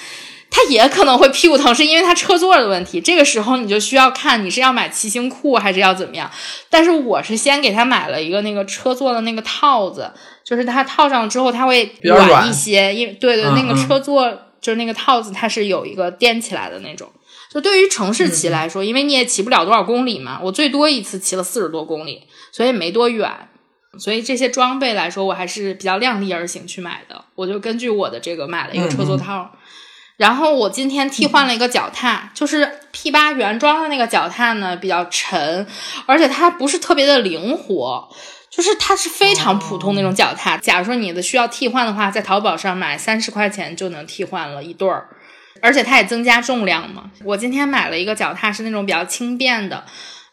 [0.56, 2.98] 它也可能会屁股疼，是因为它车座的问题。
[2.98, 6.30] 这个时候你就需要看你是要买骑行裤还是要怎么样。
[6.70, 10.10] 但是我是先给他买了一个那个车座的那个套子，
[10.42, 17.06] 就是它套上之后它会软一些，因为对对，那个车座就是那个套子它是有一个垫起来的那种。
[17.52, 23.30] 就对于城市骑来说，因为你也骑不了多少公里嘛，我最多一次骑了四十多公里，所以没多远。
[23.98, 27.24] 所以这些装备来说，我还是比较量力而行去买的。
[27.34, 29.50] 我就根据我的这个买了一个车座套。
[30.16, 35.66] 然后我今天替换了一个脚踏，就是 P 八原装的那个脚踏呢，比较沉，
[36.06, 38.08] 而且它不是特别的灵活，
[38.48, 40.56] 就是它是非常普通那种脚踏。
[40.56, 45.06] 假如说你的需要替换的话，在淘宝上买三十块钱就能替换了一对儿，
[45.60, 47.10] 而且它也增加重量嘛。
[47.22, 49.84] 我今天买了一个脚踏，是那种比较轻便的，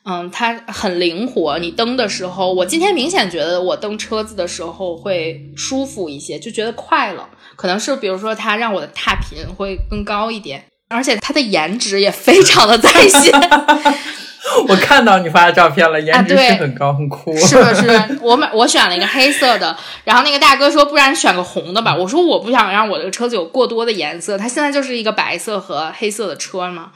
[0.06, 1.60] 嗯，它很灵活。
[1.60, 7.28] 你蹬的时候，我今天明显觉得我蹬车子的时候会舒服一些，就觉得快了。
[7.56, 13.32] 可能是比如说，它让我的踏频会更高一点，而且它的颜值也非常的在线。
[14.68, 17.36] 我看到你发的照片了，颜值是很高，很酷。
[17.38, 21.96] 是的，是的，我买我选了一个黑色的，然后那个大哥说，不然选个红的吧。
[21.96, 26.92] 我说我不想让我这个车子有过多的颜色，它现在就是一个白色和黑色的车嘛。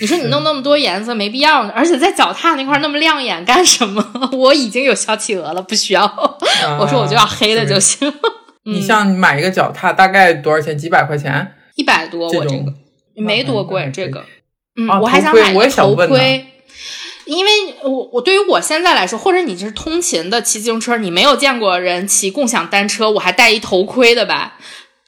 [0.00, 4.04] 你说你弄那么多颜色没必要呢，而且在脚踏那块那么亮眼干什么？
[4.32, 6.02] 我已经有小企鹅了，不需要。
[6.78, 8.12] 我说我就要黑的就行。
[8.68, 10.76] 你像你买一个脚踏大概多少钱？
[10.76, 11.54] 几百块钱？
[11.74, 12.72] 一百多，我这个
[13.14, 13.90] 没多贵。
[13.92, 14.24] 这个，
[14.76, 16.46] 嗯，我还想买个头盔，
[17.24, 17.50] 因为
[17.82, 24.58] 我我对于我现在来说，或者你是通勤的骑自行车，你没有见过人骑共享单车，我还戴一头盔的吧？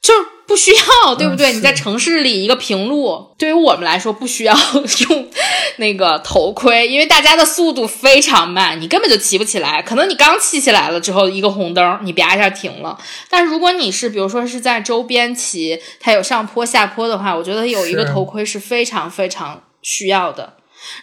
[0.01, 0.12] 就。
[0.51, 0.73] 不需
[1.05, 1.53] 要，对不对？
[1.53, 4.53] 你在城市里一个平路，对于我们来说不需要
[5.09, 5.29] 用
[5.77, 9.81] 那个头盔，因为大家的速度非常慢，你根本就骑不起来。
[9.81, 12.99] 可能你刚骑起来了之后，一个红灯，你啪一下停了。
[13.29, 20.55] 但如果你是比如说是在周边骑，它有上坡下坡的话，我觉得有一个头盔是非常非常需要的。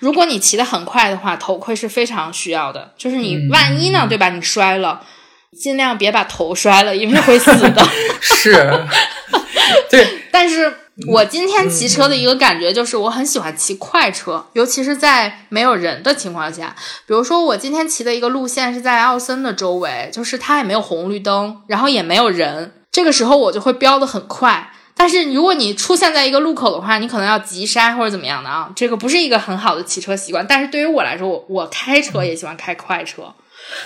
[0.02, 2.92] 如果你骑得很快的话，头盔是非常需要的。
[2.98, 4.28] 就是你万一呢，对吧？
[4.28, 5.02] 你摔了。
[5.58, 7.90] 尽量别把头摔了，因为会死的。
[8.22, 8.86] 是，
[9.90, 10.24] 对。
[10.32, 10.72] 但是
[11.08, 16.76] 我今天骑车的一个感觉就是，我很喜欢骑快车，尤其是在没有人的情况下。
[17.06, 22.74] 比如说，我今天骑的一个路线是在奥森的周围，就是它也没有红绿灯，然后也没有人。
[22.92, 24.72] 这个时候我就会飙得很快。
[24.96, 30.46] 但是如果你出现在一个路口的话，你可能要急刹或者怎么样的啊，这个不是一个很好的骑车习惯。
[30.48, 33.32] 但是对于我来说，我我开车也喜欢开快车。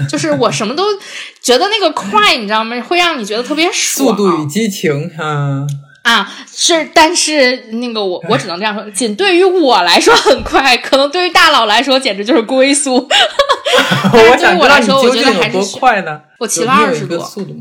[0.10, 0.86] 就是我什么都
[1.42, 2.80] 觉得那个快，你知道吗？
[2.82, 4.10] 会让你觉得特别爽。
[4.10, 5.68] 速度与激情，嗯，
[6.04, 12.96] 啊，是，但是那个我我只能这样说，仅对于我来说很快，可能对于大佬来说简直就是龟速。
[14.14, 16.22] 我对于我来说，我觉得还是快呢？
[16.40, 17.56] 我骑了二十多，速度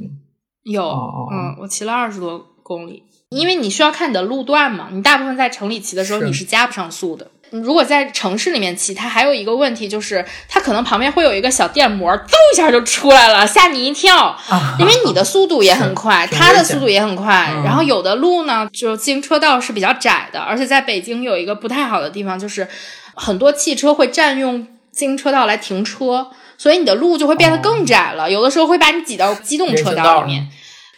[0.65, 7.31] 有，嗯，我骑了二十多公里，因为你需要看你的路段嘛，你大部分在城里骑的时候你是加不上速的。
[7.51, 14.37] 如果在城市里面骑，它还有一个问题，就是它可能旁边会有一个小电摩，嗖一下就出来了，吓你一跳。
[14.79, 17.53] 因为你的速度也很快，它的速度也很快。
[17.65, 22.67] 然后有的路呢，就自行车道是比较窄的，而且在北京有一个不太好的地方，就是
[23.15, 28.31] 很多汽车会占用自行车道来停车，所以你的路就会变得更窄了。
[28.31, 30.47] 有的时候会把你挤到机动车道里面。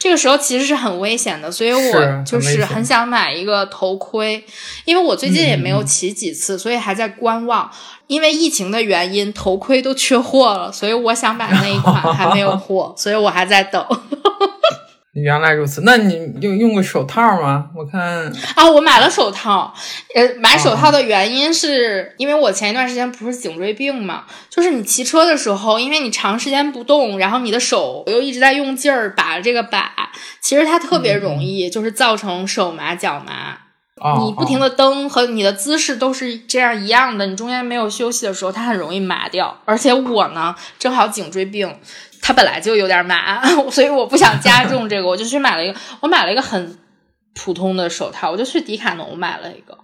[0.03, 4.45] 这个时候其实是很危险的，所以我就是很想买一个头盔，
[4.85, 7.71] 因为我最近也没有骑几次，所以还在观望。
[8.09, 13.81] 因为疫情的原因，头盔都缺货了，所以我想买那一款还没有货，所以我还在等。
[15.12, 17.66] 原来如此，那你用用过手套吗？
[17.77, 19.75] 我看啊，我买了手套。
[20.14, 29.92] 呃，买手套的原因是因为我前一段时间不是颈椎病嘛，就是你骑车的时候，因为你长时间不动，然后你的手又一直在用劲儿把这个把，
[30.40, 33.59] 其实它特别容易就是造成手麻脚麻。
[34.18, 39.61] 你不停的蹬和你的姿势都是这样一样的，你中间没有休息的时候，它很容易麻掉。
[39.64, 41.77] 而且我呢，正好颈椎病。
[42.23, 45.79] 它本来就有点麻， 所以我不想加重这个，我就去买了一个。
[46.01, 46.79] 我买了一个很
[47.35, 49.77] 普通的手套，我就去迪卡侬买了一个。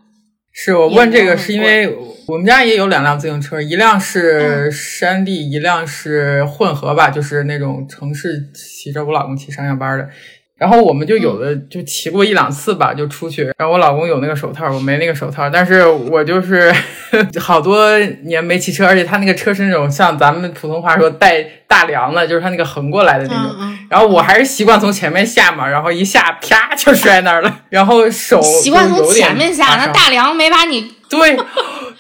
[0.53, 1.95] 是我问这个是因为
[2.27, 10.09] 我们家也有两辆自行车，一辆是山地，一辆是混合吧，就是那种城市骑着我老公骑上下班的。
[10.59, 13.45] 然后我们就有的就骑过一两次吧，就出去。
[13.57, 15.49] 然后我老公有那个手套，我没那个手套。
[15.49, 16.75] 但是我就是
[17.39, 23.55] 好多年没骑车，而且他那个车是那种像咱们普通话说带大梁的，就是他那个横过来的那种。
[23.89, 27.61] 然后我还是习惯从前面下嘛，然后一下啪就摔那儿了。
[27.71, 31.39] 然后手习惯从前面下，那大梁没把你对。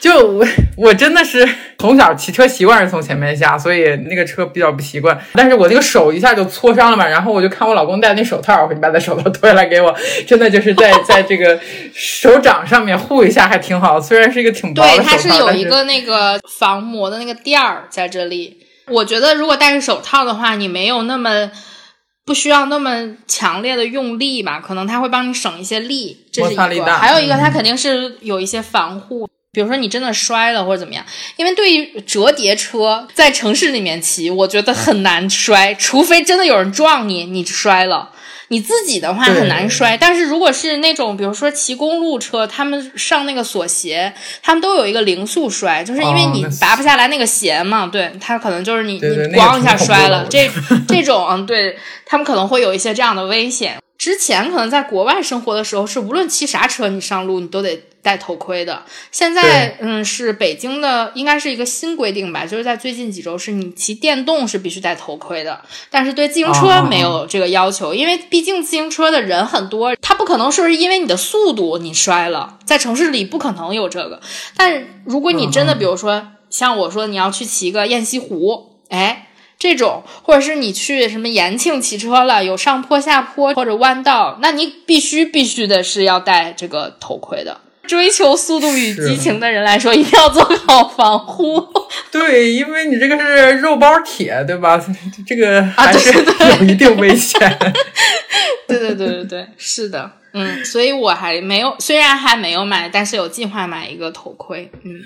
[0.01, 1.47] 就我 我真的是
[1.79, 5.19] 从小骑车习惯是从前面下，所以那个车比较不习惯。
[5.33, 9.95] 但是我那个手一下就挫伤了嘛，然后我就看我老公戴那手套，我就把他手套脱下来给我，
[10.27, 11.59] 真的就是在 在这个
[11.93, 14.01] 手掌上面护一下，还挺好。
[14.01, 18.59] 虽然是一个挺薄的手套，对，它是有一个那个防磨的那个垫儿在这里。
[18.87, 21.51] 我觉得如果戴着手套的话，你没有那么
[22.25, 26.27] 不需要那么强烈的用力吧，可能它会帮你省一些力。
[26.33, 29.29] 这是一个，还有一个它肯定是有一些防护。
[29.53, 31.05] 比如说你真的摔了或者怎么样，
[31.37, 38.11] 因为对于折叠车在城市里面骑，我觉得很难摔，除非真的有人撞你，你摔了。
[38.51, 44.11] 你自己的话很难摔，但是如果是那种比如说骑公路车，他们上那个锁鞋，
[44.43, 49.01] 他们都有一个零速摔，就是因为你拔不下来那个鞋嘛，对，他可能就是你你
[49.35, 50.51] 咣一下摔了，这
[50.89, 53.79] 这种嗯，对他们可能会有一些这样的危险。
[53.99, 58.85] 之前可能在国外生活的时候，是无论骑啥车，你上路你都得戴头盔的。
[59.11, 74.21] 现在，嗯，是北京的，应该是一个新规定吧，就是在最近几周，是你骑电动是必须戴头盔的，但是对自行车没有这个要求，因为毕竟自行车的人很多，他不可能说是因为你的速度你摔了，在城市里不可能有这个。
[74.57, 79.25] 但如果你真的，比如说像我说，你要去骑个雁西湖，哎。
[79.59, 87.61] 这种，或者是你去什么延庆骑车了，有上坡下坡或者弯道，那你必须必须的是要戴这个头盔的。
[87.83, 91.67] 追求速度与激情的人来说，一定要做好防护。
[92.13, 94.79] 对，因为你这个是肉包铁，对吧？
[95.27, 97.41] 这个还是有一定危险。
[98.69, 105.01] 对对对对对，是的，嗯，所以我还没有，虽然还没有买，但是有计划买一个头盔，嗯。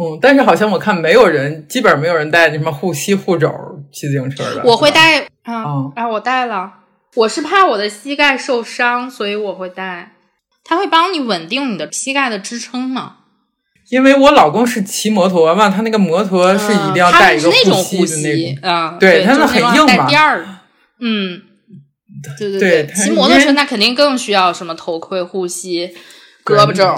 [0.00, 3.52] 嗯，但是好像我看没有人，基本没有人带什么护膝、护肘
[3.92, 4.62] 骑自行车的。
[4.64, 6.72] 我会带，嗯，啊，我带了。
[7.16, 10.12] 我是怕我的膝盖受伤，所以我会带。
[10.64, 13.16] 它会帮你稳定你的膝盖的支撑嘛？
[13.90, 20.06] 因为我老公是骑摩托嘛，他那个摩托是一定要带一个护膝的那种，啊，对，他们很硬嘛。
[20.06, 20.46] 垫儿，
[21.00, 21.42] 嗯，
[22.38, 25.92] 对对对，骑摩托车那肯定更需要什么头盔、护膝、
[26.44, 26.94] 胳膊肘，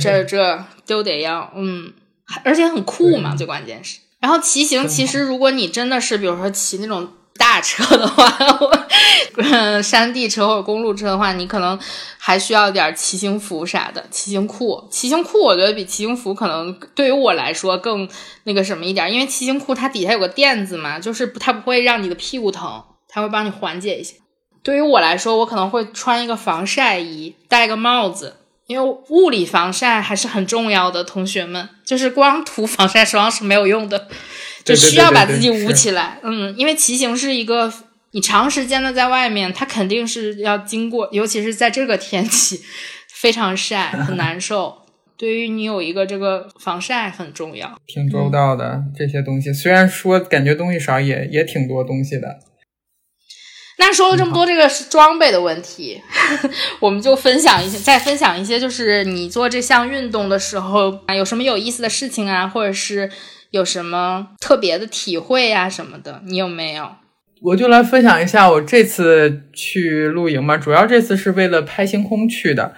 [0.00, 1.92] 这这都得要，嗯。
[2.44, 3.98] 而且很酷嘛，最关键是。
[4.20, 8.24] 然后骑行，其实如果你真的是，比如说骑那种大车的话，
[9.36, 11.78] 嗯，山地车或者公路车的话，你可能
[12.18, 14.88] 还需要点骑行服啥的，骑行裤。
[14.90, 18.08] 骑行裤我觉得比骑行服可能对于我来说更
[18.44, 24.14] 那个什么一点，因为骑行裤它底下有个垫子嘛，就是它不会让你的屁股疼，它会帮你缓解一下。
[24.62, 28.36] 对于我来说，我可能会穿一个防晒衣，戴个帽子。
[28.66, 34.08] 因为物理防晒还是很重要的，同学们，就是光涂防晒霜是没有用的，
[34.64, 36.18] 就需要把自己捂起来。
[36.22, 37.72] 嗯，因为骑行是一个
[38.10, 42.60] 你长时间的在外面，它肯定是要经过，尤其是在这个天气，
[43.12, 44.82] 非常晒，很难受。
[45.16, 49.52] 对于你有一个这个防晒很重要，挺周到的这些东西。
[49.52, 52.38] 虽然说感觉东西少，也也挺多东西的。
[53.78, 56.00] 那说了这么多，这个是装备的问题，
[56.80, 63.10] 我们就分享一些，再分享一些，就是你做这项运动的时候啊，有什么有意思的事情啊，或者是
[63.50, 66.90] 有什么特别的体会呀什么的，你有没有？
[67.42, 72.74] 我就来分享一下我这次去露营嘛，主要这次是为了拍星空去的。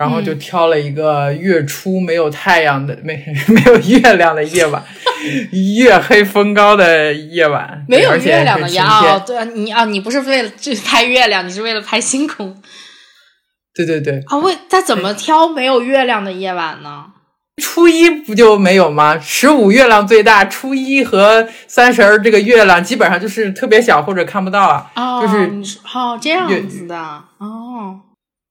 [0.00, 4.82] 然后就挑了一个月初没有太阳的、没 没有月亮的夜晚，
[5.74, 8.86] 月黑风高的夜晚，没有月亮的呀！
[9.02, 12.56] 哦，对啊，你啊，你不是为了去拍月亮，你是为了拍星空。
[13.74, 14.22] 对对对。
[14.28, 17.04] 啊，为他怎么挑没有月亮的夜晚呢？
[17.62, 19.18] 初一不就没有吗？
[19.20, 24.90] 十五月亮最大，初一和三十儿这个月亮基本上就是特别小或者看不到啊。
[24.96, 26.96] 哦，就是哦这样子的
[27.36, 28.00] 哦。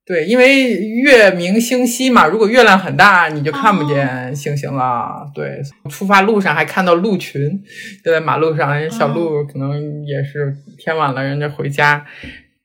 [0.09, 5.29] 对，因为月明星稀嘛，如果月亮很大，你就看不见星星了。
[5.35, 7.61] 对，出发路上还看到鹿群，
[8.03, 12.03] 就在马路上，人小鹿可能也是天晚了，人家回家，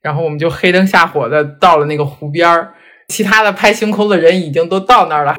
[0.00, 2.72] 然后我们就黑灯瞎火的到了那个湖边儿，
[3.08, 5.36] 其他的拍星空的人已经都到那儿了，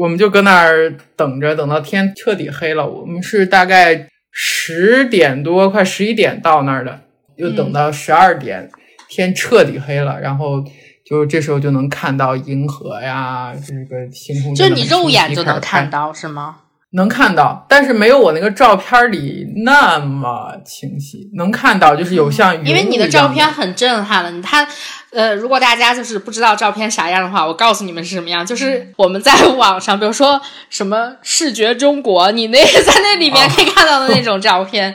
[0.00, 2.88] 我们就搁那儿等着，等到天彻底黑了。
[2.88, 7.00] 我们是大概十点多，快十一点到那儿的，
[7.34, 8.70] 又等到十二点，
[9.08, 10.64] 天彻底黑了，然后。
[11.08, 14.54] 就这时候就能看到银河呀，这个星空。
[14.54, 16.56] 就你肉眼就能看到是吗？
[16.92, 21.30] 能看到，但是没有我那个照片里那么清晰。
[21.34, 24.42] 能看到，就是有像因为你的照片很震撼了。
[24.42, 24.66] 它
[25.12, 28.44] 呃，如果大家就是不知道照片啥样的话，我告诉你们是什么样。
[28.44, 30.40] 就是我们在 网上，比如说
[30.70, 34.94] 什么视觉中国，你那 在那里面可以看到的那种照片，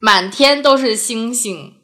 [0.00, 1.75] 满天都是星星。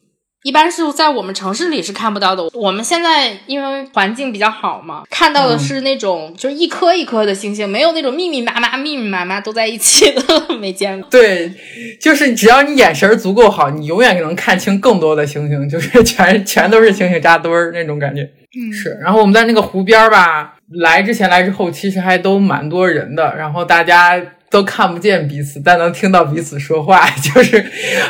[0.43, 2.43] 一般是在我们城市里是看不到的。
[2.53, 11.09] 我们现在因为环境比较好嘛，看到的是那种就是一颗一颗的星星，没有那种密密麻麻、密密麻麻都在一起的， 没见过。
[11.11, 11.53] 对，
[12.01, 18.23] 就是只要你眼神足够好，你永远能看清更多的星星，就是 全全都是星星扎堆儿那种感觉。
[18.23, 18.99] 嗯，是。
[19.01, 24.21] 然后我们在那个湖边吧，来之前来之后，其实还都蛮多人的，然后大家。
[24.53, 27.65] 都看不见彼此，但能听到彼此说话， 就是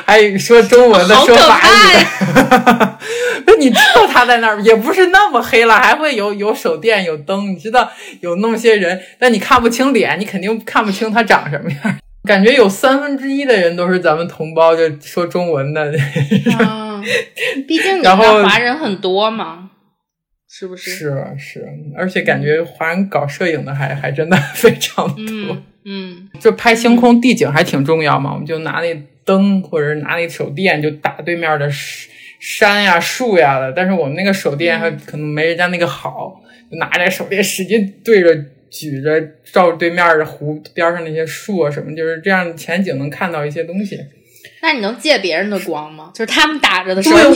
[0.05, 2.99] 还说中文的，说法语的。
[3.47, 7.51] 那你知道他在那儿，也不是那么黑了，还会有有手电、有灯。
[7.51, 7.88] 你知道
[8.20, 11.97] 有那么些人，但你看不清脸，你肯定看不清他长什么样。
[12.24, 15.93] 感觉有三分之一的人都是咱们同胞，就说中文的。
[16.59, 17.03] 嗯，
[17.66, 19.70] 毕竟你们 华人很多嘛，
[20.55, 20.90] 是不是？
[20.90, 25.57] 是是，而且感觉华人搞摄影的还还真的 非常多。
[25.86, 28.94] 嗯，就拍星空地景还挺重要嘛，我们就拿那
[29.24, 31.70] 灯或者拿那手电就打对面的
[32.38, 33.72] 山呀、树呀的。
[33.72, 43.98] 但是我们那个手电还可能没人家那个好，就拿着手电使劲对着举着照对面的湖边上那些树啊什么，就是这样前景能看到一些东西。
[44.62, 46.12] 那你能借别人的光吗？
[46.14, 47.30] 就是他们打着的时候，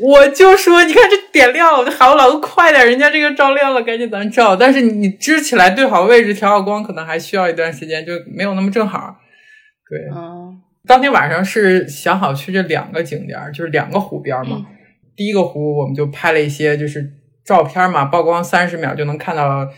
[0.00, 4.56] 我就说，你看这点亮了，我就喊我老公快点，人家这个照亮了，赶紧咱照。
[4.56, 9.16] 但是你支起来对好位置，调好光，可能还需要一段时间，就没有那么正好。
[9.88, 10.58] 对，嗯
[10.88, 14.64] 当天晚上是想好去这两个景点，就是两个湖边嘛。
[15.14, 17.06] 第一个湖我们就拍了一些就是
[17.44, 19.68] 照片嘛，曝光三十秒就能看到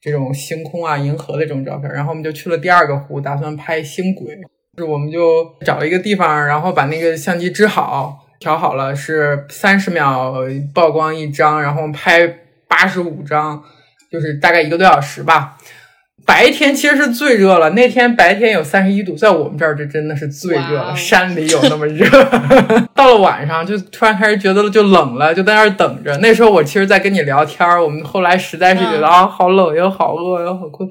[0.00, 1.90] 这种星空啊、银河的这种照片。
[1.90, 4.38] 然后我们就去了第二个湖，打算拍星轨。
[4.78, 10.34] 是，我们就找了一个地方，然后把那个相机支好，调好了，是三十秒
[10.74, 12.26] 曝光一张，然后拍
[12.66, 13.62] 八十五张，
[14.10, 15.58] 就是大概一个多小时吧。
[16.24, 20.94] 白天其实是最热了，那天白天有三十一度，在我们这儿这真的是最热了。
[20.94, 22.06] 山里有那么热，
[22.94, 26.16] 到了晚上就突然开始觉得就冷了，就在那儿等着。
[26.18, 30.88] 那时候我其实在跟你聊天，我们后来实在是觉得啊，好冷又好饿又好困，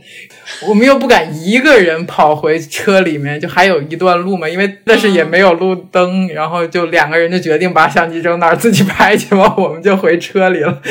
[0.68, 10.82] 我们又不敢一个人跑回车里面，就还有一段路嘛，因为但是也没有路灯，然后就两个人就决定把相机扔那儿自己拍去吧，我们就回车里了。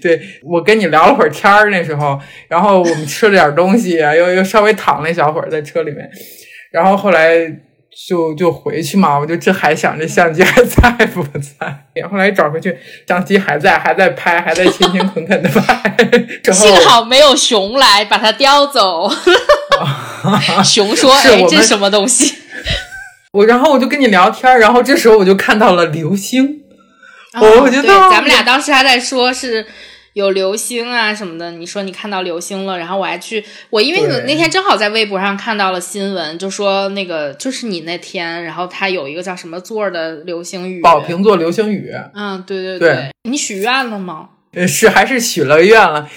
[0.00, 3.63] 对我跟你聊了会儿天儿那时候，然后我们吃了点东。
[3.64, 6.06] 东西啊，又又稍微躺了一小会儿在车里面，
[6.70, 7.50] 然后后来
[8.08, 12.76] 就就回去嘛，我就这还想着相机还在不在，后来找回去，
[13.08, 15.96] 相机还在，还在拍，还在勤勤恳恳的拍。
[16.52, 19.10] 幸好没有熊来把它叼走。
[20.62, 22.34] 熊说：“哎，这什么东西？”
[23.32, 26.60] 我然后我就跟你聊天，然后这时候我就看到了流星。
[27.40, 29.66] 我我觉得咱们俩当时还在说是。
[30.14, 31.52] 有流星啊什么的。
[31.52, 41.92] 你说你看到流星了，然后我还去，我因为那天正好在微博上看到了新闻，就说那个就是你那天，然后他有一个叫什么座的流星雨，宝瓶座流星雨。
[42.14, 44.30] 嗯，对对对，你许愿了吗？
[44.52, 46.08] 呃，是还是许了愿了？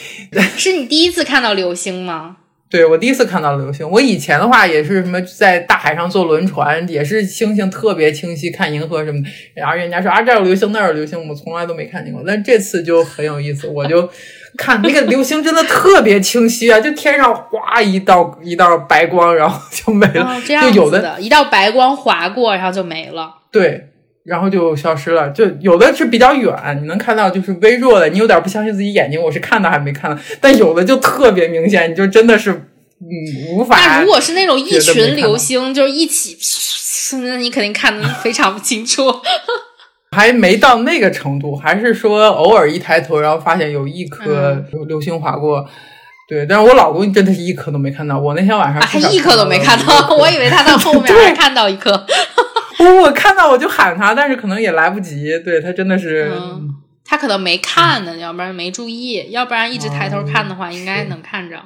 [0.57, 2.37] 是你第一次看到流星吗？
[2.69, 3.89] 对，我第一次看到流星。
[3.89, 9.29] 我以前的话也是什么，在大海上坐轮船，也是星星特别清晰，看银河什么的。
[9.53, 12.21] 然后人家说啊，这有流星，那有流星，我从来都没看见过。
[12.27, 14.09] 但这次就很有意思，我就
[14.57, 20.35] 看那个流星真的特别清晰啊，就天上哗一道一道白光，然后就没了。
[20.45, 23.33] 就有的一道白光划过，然后就没了。
[23.49, 23.91] 对。
[24.27, 33.07] 然后就消失了，就有的是比较远，你能看到就是微弱的，你有点不相信自己眼睛，我是看到还没看到，但有的就特别明显，你就真的是嗯
[33.55, 33.77] 无法。
[33.79, 36.37] 那如果是那种一群流星，就是一起，
[37.23, 39.03] 那你肯定看的非常不清楚。
[40.11, 45.65] 还没到那个程度，还是说偶尔一抬头，然后发现有一颗流星划过。
[46.27, 48.19] 对，但是我老公真的是一颗都没看到。
[48.19, 52.05] 我那天晚上他一颗都没看到，我以为他到后面还看到一颗。
[52.79, 55.39] 我 我看到我就喊他，但是可能也来不及。
[55.39, 56.31] 对他真的是，
[57.03, 61.57] 他可能没看呢，要不然没注意，要不然一直抬头看的话，应该能看着。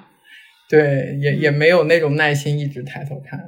[0.69, 3.39] 对，也也没有那种耐心一直抬头看。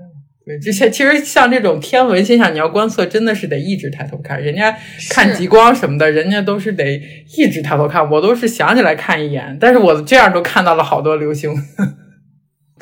[0.46, 4.44] 对，这些其实像这种天文现象，你要观测，真的是得一直抬头看。
[4.44, 4.78] 人家
[5.10, 7.02] 看极光什么的，人家都是得
[7.38, 11.56] 一直抬头看，我都是想起来看一眼，但是我这样都看到了好多流星。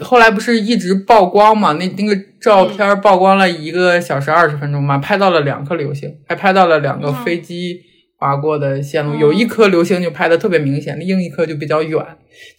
[0.01, 1.73] 后来不是一直曝光嘛？
[1.73, 7.79] 那那个照片曝光了一个小时二十分钟嘛，拍到了两颗流星，还拍到了两个飞机
[8.17, 9.15] 划过的线路。
[9.15, 12.05] 有一颗流星就拍的特别明显，另一颗就比较远，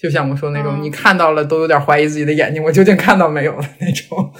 [0.00, 4.32] 就像我说那种，你看到了都有点怀疑自己的眼睛，我究竟看到没有的那种。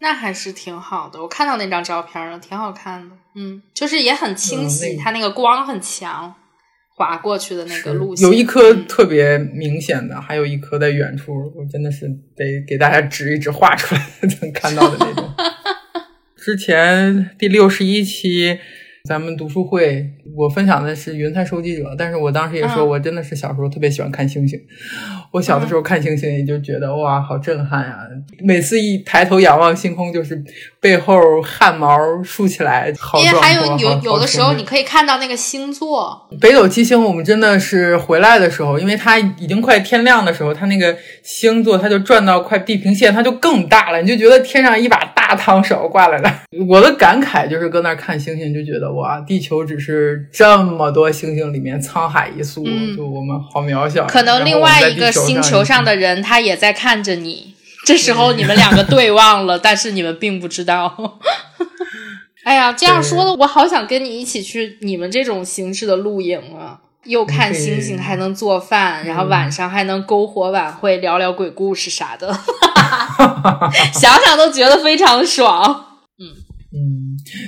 [0.00, 3.14] 那还是挺好的，我看到那张照片了，挺好看的。
[3.34, 6.34] 嗯，就是也很清晰，它那个光很强。
[6.94, 14.06] 划过去的那个路线，有一颗特别明显的，还有一颗在远处，我真的是得给大家指一指，画出来
[14.40, 15.28] 能看到的那种。
[16.36, 18.58] 之前第六十一期。
[19.08, 24.56] 咱们读书会，我分享的是《云彩收集者》，但是我当时也说，我真的是小时候特别喜欢看星星。
[25.32, 27.96] 我小的时候看星星，也就觉得哇，好震撼呀！
[28.44, 30.42] 每次一抬头仰望星空，就是
[30.78, 36.28] 背后汗毛竖起来，好因为还有有有的时候，你可以看到那个星座。
[36.38, 46.42] 北斗七星，我们真的是回来的时候，因为它已经快天亮的时候，它那个星座它就转到快地平线，它就更大了，你就觉得天上一把大汤勺挂来了。
[46.68, 48.92] 我的感慨就是搁那儿看星星，就觉得。
[48.92, 52.62] 哇，地球只是这么多星星里面沧海一粟，
[52.94, 54.04] 就我们好渺小。
[54.06, 57.54] 可能另外一个星球上的人，他也在看着你。
[57.84, 61.18] 这时候你们两个对望了，但是你们并不知道。
[62.44, 66.78] 哎呀，这样说的，我好想跟你一起去你们这种形式的露营啊！
[67.04, 72.32] 又看星星，还能做饭，然后晚上还能篝火晚会，聊聊鬼故事啥的，
[73.92, 75.91] 想想都觉得非常爽。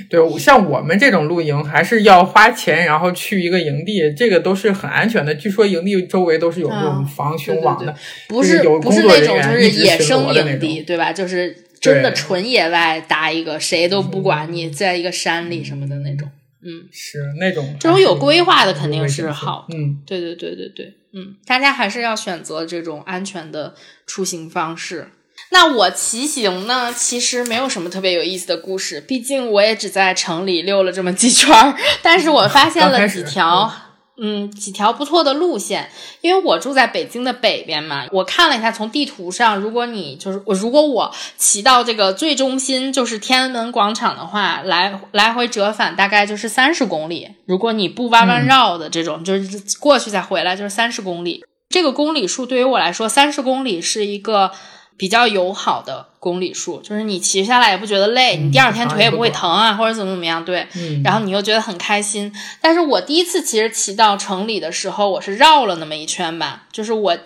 [0.09, 5.33] 对，像我们这种露营还是要花钱，然后去一个营地，这个都是很安全的。
[5.35, 7.95] 据说营地周围都是有这种防熊网的，
[8.27, 11.13] 不是有不是那种就是野生营地，对吧？
[11.13, 16.29] 就是真的纯野外搭一个，谁都不管你，在一个山里什么的那种。
[16.67, 19.67] 嗯，是那种这种有规划的肯定是好。
[19.71, 23.75] 嗯，对对对对对，嗯，大家还是要选择这种安全的
[24.07, 25.09] 出行方式。
[25.51, 31.73] 那我骑行呢，其实没有什么特别有意思的故事，毕竟我也只在城里溜了这么几圈儿。
[32.01, 33.71] 但是我发现了几条，
[34.17, 35.89] 嗯，几条不错的路线。
[36.19, 47.29] 因为我住在北京的北边嘛，我看了一下，从地图上，如果你就是我，如果我骑到这个最中心，就是天安门广场的话，来来回折返大概就是三十公里。
[47.45, 51.45] 如果你不弯弯绕的这种，就是过去再回来，就是三十公里。
[51.69, 54.51] 这个公里数对于我来说，三十公里是一个。
[54.97, 60.67] 比较友好的公里数，就是你骑下来也不觉得累，你第二天腿也不会疼啊，或者怎么怎么样，对，
[61.03, 62.33] 然后你又觉得很开心。
[62.61, 67.17] 但是我第一次其实骑到城里的时候，我是绕了那么一圈吧，就是我，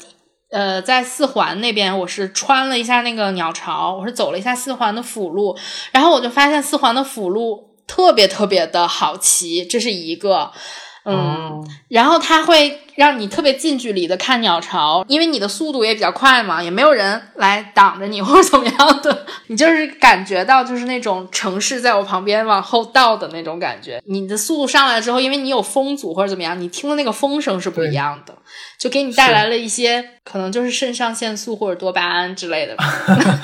[0.52, 5.58] 呃，在四环那边，我是穿了一下那个鸟巢，我是走了一下四环的辅路，
[5.92, 10.52] 然后我就发现四环的辅路特别特别的好骑，这是一个。
[11.06, 24.02] 嗯，然后它会让你特别近距离的看鸟巢，因为你的速度也比较快嘛，也没有人来挡着你或者怎么样的，你就是感觉到就是那种城市在我旁边往后倒的那种感觉。
[24.06, 28.36] 你的速度上来之后，因为你有风阻或者怎么样，你听的那个风声是不一样的，
[28.78, 32.84] 就给你带来了一些可能就是肾上腺素或者多巴胺之类的吧，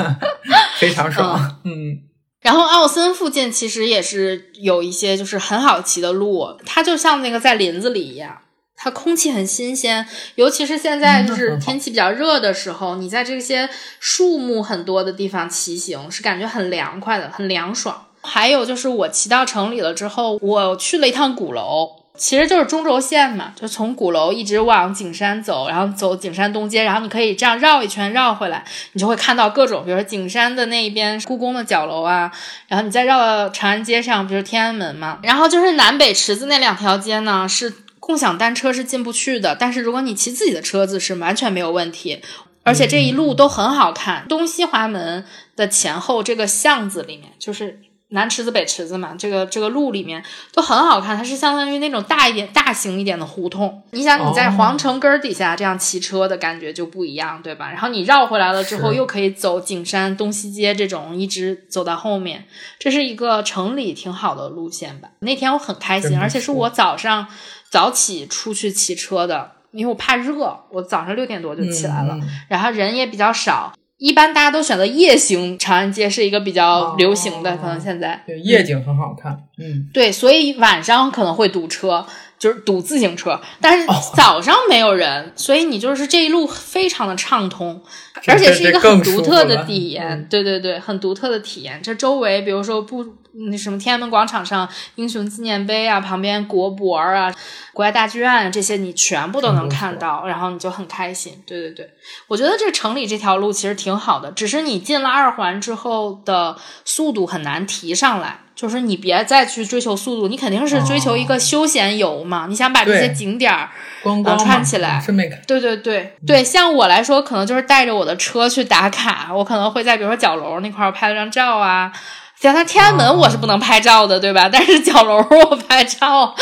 [0.78, 1.99] 非常爽，嗯。
[2.46, 8.38] 然后奥森附近其实也是有一些就是很好骑的路，它就像那个在林子里一样，
[8.76, 13.68] 它空气很新鲜，尤其是现在就是天气比较热的时候，你在这些
[14.00, 18.06] 树木很多的地方骑行，是感觉很凉快的，很凉爽。
[18.22, 22.05] 还有就是我骑到城里了之后，我去了一趟鼓楼。
[22.18, 28.63] 其实就是中轴线嘛，就从鼓楼一直往景山走，然后走景山东街，然后你可以这样绕一圈绕回来，
[28.93, 32.32] 你就会看到各种，比如说景山的那一边故宫的角楼啊，
[32.68, 42.22] 然后你再绕到长安街上，比如天安门嘛，然后就是南北池子那两条街呢，是共享单车是进不去的，但是如果你骑自己的车子是完全没有问题，
[42.63, 47.82] 而且这一路都很好看，东西华门的前后这个巷子里面就是。
[48.10, 53.84] 南池子北池子嘛，这个这个路里面都很好看，它是相当于那种大一点、大型一点的胡同。
[53.91, 57.72] 你想你在皇城根儿底下这样骑车的感觉就不一样，对吧？
[57.72, 62.45] 然后你绕回来了之后，又可以走景山东西街这种，一直走到后面，
[62.78, 65.10] 这是一个城里挺好的路线吧。
[65.20, 67.28] 那天我很开心，而且是我早上
[67.70, 73.74] 早起出去骑车的，因为我怕热，我早上六点多就起来了，然后人也比较少。
[74.06, 78.22] 一般大家都选择夜行，长安街是一个比较流行的，可能现在。
[78.28, 82.06] 对夜景很好看，嗯，对，所以晚上可能会堵车，
[82.38, 87.82] 就是堵自行车，但是早上没有人，所以你就是这一路非常的畅通，
[88.28, 91.82] 而且是一个很独特的体验，对对对，很独特的体验。
[91.82, 93.06] 这周围，比如说不。
[93.38, 94.66] 那什么天安门广场上
[94.96, 97.30] 英雄纪念碑啊，旁边国博啊，
[97.74, 101.44] 国家大剧院这些你全部都能看到，然后你就很开心。
[101.46, 101.90] 对对对，
[102.28, 106.56] 我觉得这城里这条路其实挺好的，只是你进了二环之后的
[106.86, 108.40] 速度很难提上来。
[108.56, 112.45] 就是你别再去追求速度，你肯定是追求一个休闲游嘛。
[112.47, 113.70] 你想把这些景点儿
[114.01, 115.01] 光光串起来，
[115.45, 116.43] 对对对对。
[116.43, 121.91] 像我来说，可能就是带着我的车去打卡，我可能会在比如说角楼那块儿拍了张照啊。
[122.38, 124.47] 像它天安门我是不能拍照的，对吧？
[124.51, 126.36] 但是角楼我拍照，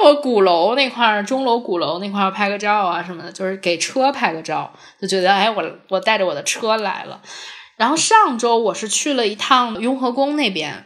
[0.00, 7.20] 我鼓楼那块儿、钟楼、鼓楼那块儿拍个照啊什么的，就是给车拍个照，就觉得哎，我我带着我的车来了。
[7.76, 10.84] 然后上周我是去了一趟雍和宫那边，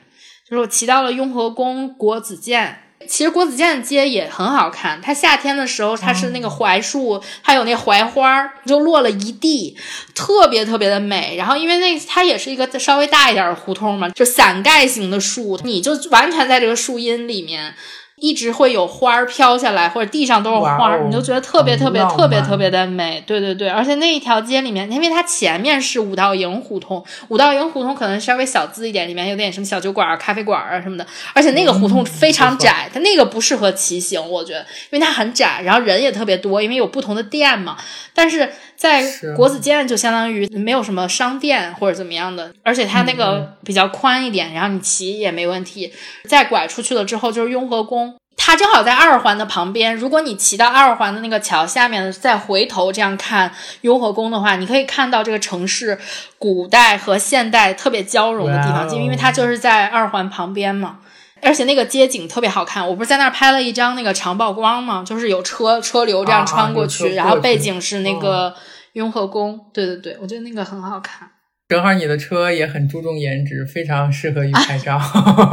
[0.51, 2.83] 就是我骑到了雍和宫国子监。
[3.09, 9.75] 其实国子监的街也很好看，它夏天的时候它是那个槐树，还有那槐花就落了一地，
[10.15, 11.35] 特别特别的美。
[11.39, 17.75] 然后因为那它也是一个稍微大一点的胡同嘛，就伞盖型的树，你就完全在这个树荫里面。
[18.21, 23.23] 一直会有花儿飘下来，或者地上都是花儿，你就觉得特别特别特别特别的美。
[23.27, 31.07] 对对对，而且那一条街里面，因为它前面是五道营胡同，五道营胡同可能稍微小资一点，里面有点什么小酒馆、咖啡馆啊什么的。
[31.33, 34.61] 而且那个胡同非常窄，它那个不适合骑行，我觉得，
[34.91, 37.77] 因为它很窄，然后人也特别多，因为有不同的店嘛。
[38.12, 39.03] 但是在
[39.35, 45.91] 国子监就相当于没有什么商店或者怎么样的，而且它那个比较宽一点，然后你骑也没问题。
[46.29, 48.10] 再拐出去了之后就是雍和宫。
[48.43, 49.95] 它正好在二环的旁边。
[49.95, 55.99] 如果你骑到二环的那个桥下面，再回头这样看雍和宫的话，你可以看到这个城市
[56.38, 61.01] 古代和现代特别交融的地方，就因为它就是在二环旁边嘛。
[61.43, 65.05] 而且那个街景特别好看，我不是在那儿拍了一张那个长曝光吗？
[65.07, 68.55] 就是有车车流这样穿过去，然后背景是那个
[68.95, 69.61] 雍和宫。
[69.72, 71.30] 对对对，我觉得那个很好看。
[71.71, 75.01] 正好你的车也很注重颜值，非常适合于拍照。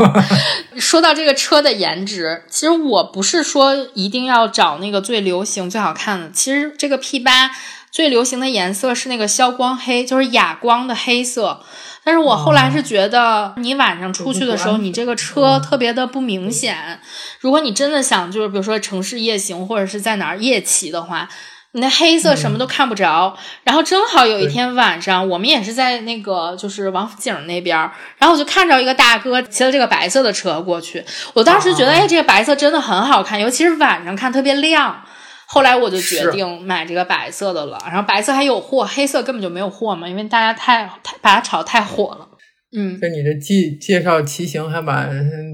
[0.76, 6.32] 说到这个车的颜值，其实我不是说一定要找那个最流行、最好看的。
[6.32, 7.52] 其实这个 P 八
[7.92, 11.62] 最流行的颜色是那个消光黑，就是哑光的黑色。
[12.04, 17.00] 但是我后来是觉得，你晚上出去的时候，你这个车特别的不明显。
[17.40, 21.30] 如果你真的想，就是比如说城市夜行或者是在哪儿夜骑的话。
[21.74, 27.78] 你那黑色什么都看不着，然后正好有一天晚上，我们也是在那个就是王府井那边，
[28.18, 35.04] 然后我就看着一个大哥骑了这个白色的车过去，我当时觉得，哎，这个白色真的很好看，尤其是晚上看特别亮。
[35.50, 42.28] 后来我就决定买这个白色的了，然后白色还有货，黑色根本就没有货嘛，因为大家太太把它炒太火了。
[42.76, 45.10] 嗯，就你这介介绍骑行，还把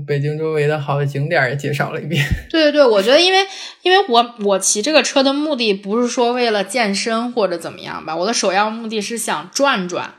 [0.07, 2.25] 北京周围的好的景点也介绍了一遍。
[2.49, 3.45] 对对对，我觉得，因为
[3.83, 10.15] 因为我我骑这个车的目的不是说为了健身或者怎么样吧，我的首要目的是想转转，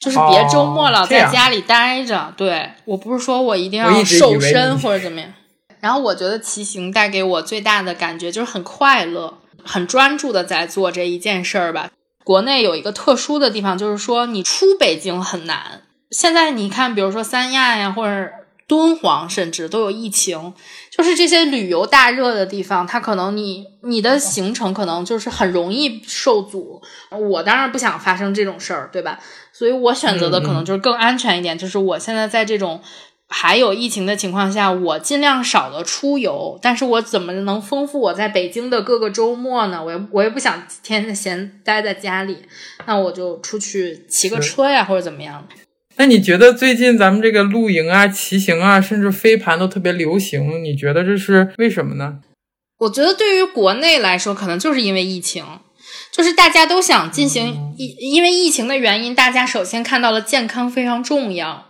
[0.00, 2.34] 就是别周末老在家里待着。
[2.36, 5.32] 对我不是说我一定要瘦身或者怎么样。
[5.80, 11.92] 然后我觉得骑行带给我最大的感觉就是很快乐，很专注的在做这一件事儿吧。
[12.24, 15.82] 国内有一个特殊的地方，就是说你出北京很难。
[16.10, 18.30] 现在你看，比如说三亚呀，或者
[18.66, 20.52] 敦煌，甚至都有疫情，
[20.90, 26.82] 就是这些旅游大热的地方，它可能你你的行程可能就是很容易受阻。
[27.10, 29.18] 我当然不想发生这种事儿，对吧？
[29.52, 32.80] 所以我选择的可能就是更安全一点，就是我现在在这种
[33.28, 39.82] 还有疫情的情况下，我尽量少的出游，但是我怎么能丰富我在北京的各个周末呢？
[39.84, 42.44] 我也我也不想天天闲待在家里，
[42.86, 45.46] 那我就出去骑个车呀，或者怎么样。
[45.98, 52.20] 那你觉得最近咱们这个露营啊、骑行啊，甚至飞盘都特别流行，你觉得这是为什么呢？
[52.78, 55.44] 我觉得对于国内来说，可能就是因为疫情，
[56.12, 61.66] 就是大家都想进行疫，因为疫情的原因，大家首先看到了健康非常重要。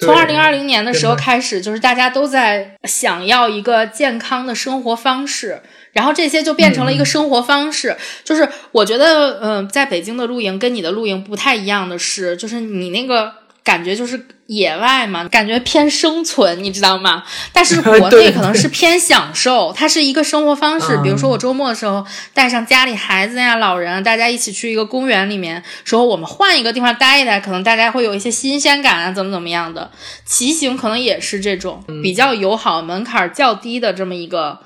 [0.00, 5.62] 从二零二零年的时候开始，就是大家都在想要一个健康的生活方式，
[5.92, 7.96] 然后这些就变成了一个生活方式。
[8.24, 13.32] 就是我觉得，嗯，在北京的露营跟你的露营不太一样的是，就是你那个。
[13.64, 17.22] 感觉就是野外嘛，感觉偏生存，你知道吗？
[17.52, 20.98] 但是国内 可能是偏享受，它是一个生活方式。
[21.02, 29.90] 比如说我周末的时候带上家里孩子呀、老人，大家一起去一个公园里面，说我们换一个地方待一待，可能大家会有一些新鲜感啊，怎么怎么样的。
[30.24, 34.60] 骑行可能也是这种比较友好、门槛较低的这么一个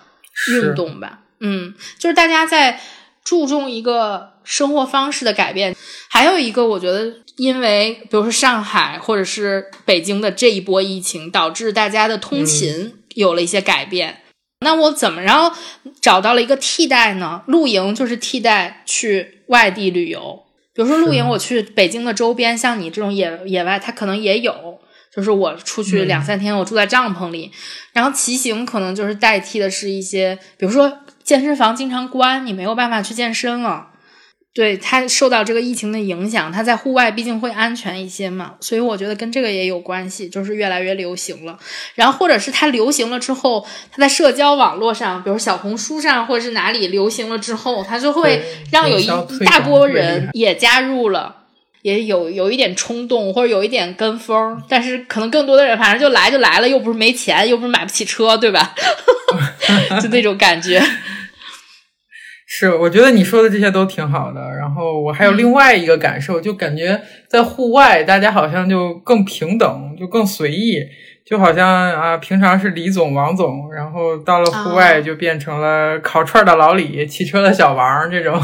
[0.53, 1.21] 运动吧。
[1.41, 2.81] 嗯，就是大家在
[3.25, 4.31] 注重一个。
[4.45, 5.73] 生活方式的改变，
[6.11, 14.23] 还有一个，我觉得，因为比如说上海或者是北京的这一波疫情，导致大家的通勤有了一些改变。
[14.59, 15.53] 那我怎么着
[16.01, 17.45] 找到了一个替代呢？
[17.47, 20.43] 露营就是替代去外地旅游。
[20.75, 24.81] 比如说露营，我去北京的周边，像你这种野野外，它可能也有。
[25.15, 27.53] 就是我出去两三天，我住在帐篷里，
[27.93, 33.89] 然后骑行可能就是代替的是一些，比如说健身房经常关，你没有办法去健身了。
[34.55, 41.59] 对它受到这个疫情的影响，它在户外毕竟会安全一些嘛，所以我觉得跟这个也有关系，就是越来越流行了。
[41.95, 49.07] 然后或者是它流行了之后，它在社交网络上，比如小红书上或者是哪里流行了之后，它就会让有一
[49.47, 51.42] 大波人也加入了，
[51.83, 58.75] 也有有一点冲动或者有一点跟风，但是可能更多的人反正就来就来了，又不是没钱，又不是买不起车，对吧？
[60.01, 60.81] 就那种感觉。
[62.47, 64.41] 是，我觉得你说的这些都挺好的。
[64.51, 70.75] 然后我还有另外一个感受，就感觉在户外，大家好像就更平等，就更随意，
[71.25, 78.43] 就好像啊，平常是李总、王总，然后到了户外就变成了烤串的老李、骑车的小王这种，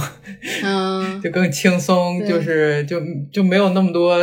[0.64, 3.01] 嗯， 就更轻松，就是就
[3.33, 4.16] 就没有那么多。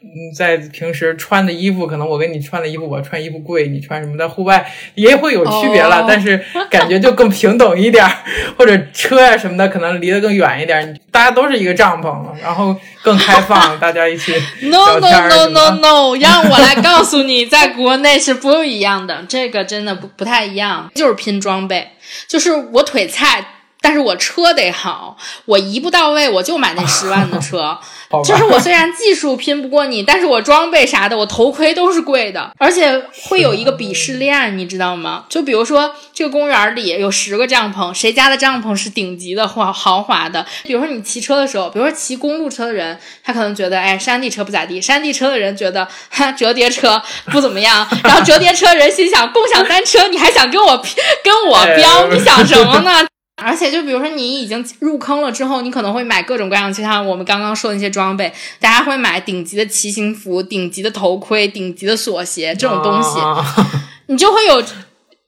[0.00, 4.16] 嗯，在平时穿的衣服，可能我跟你穿的衣服，我穿衣服贵，你穿什么？
[4.16, 6.40] 在户外也会有区别了，但是
[6.70, 8.08] 感觉就更平等一点，
[8.56, 10.98] 或者车呀什么的，可能离得更远一点。
[11.10, 14.32] 大家都是一个帐篷，然后更开放，大家一起
[14.62, 21.88] No no no no no，让我来告诉你，在国内是不一样的，这个真的不不太一样，就是拼装备，
[22.28, 23.44] 就是我腿菜，
[23.88, 25.16] 但是我车得好，
[25.46, 27.78] 我一步到位，我就买那十万的车。
[28.22, 35.24] 就是我虽然技术拼不过你，但是我装备啥的，我头盔都是贵的， 而且会有一个鄙视链，你知道吗？
[35.30, 40.44] 就比如说这个公园里有十个帐篷，谁家的帐篷是顶级的或豪华的？
[40.64, 47.88] 比如说你骑车的时候，比如说骑公路车的人，他可能觉得哎，山地车不咋地；山地车的人觉得哈，折叠车不怎么样。
[48.04, 50.76] 然后折叠车人心想，共享单车你还想跟我
[51.24, 52.08] 跟我飙？
[52.12, 53.06] 你想什么呢？
[53.40, 63.18] 而且，就比如说你已经入坑了之后，你可能会买各种各样，就像我们刚刚说的那些装备，大家会买顶级的骑行服、顶级的头盔、顶级的锁鞋这种东西，
[64.06, 64.62] 你就会有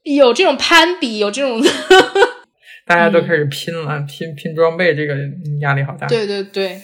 [0.03, 1.63] 有这种攀比，有这种，
[2.87, 5.15] 大家都开始拼了，拼拼装备，这个
[5.61, 6.07] 压力好大。
[6.07, 6.81] 对对对。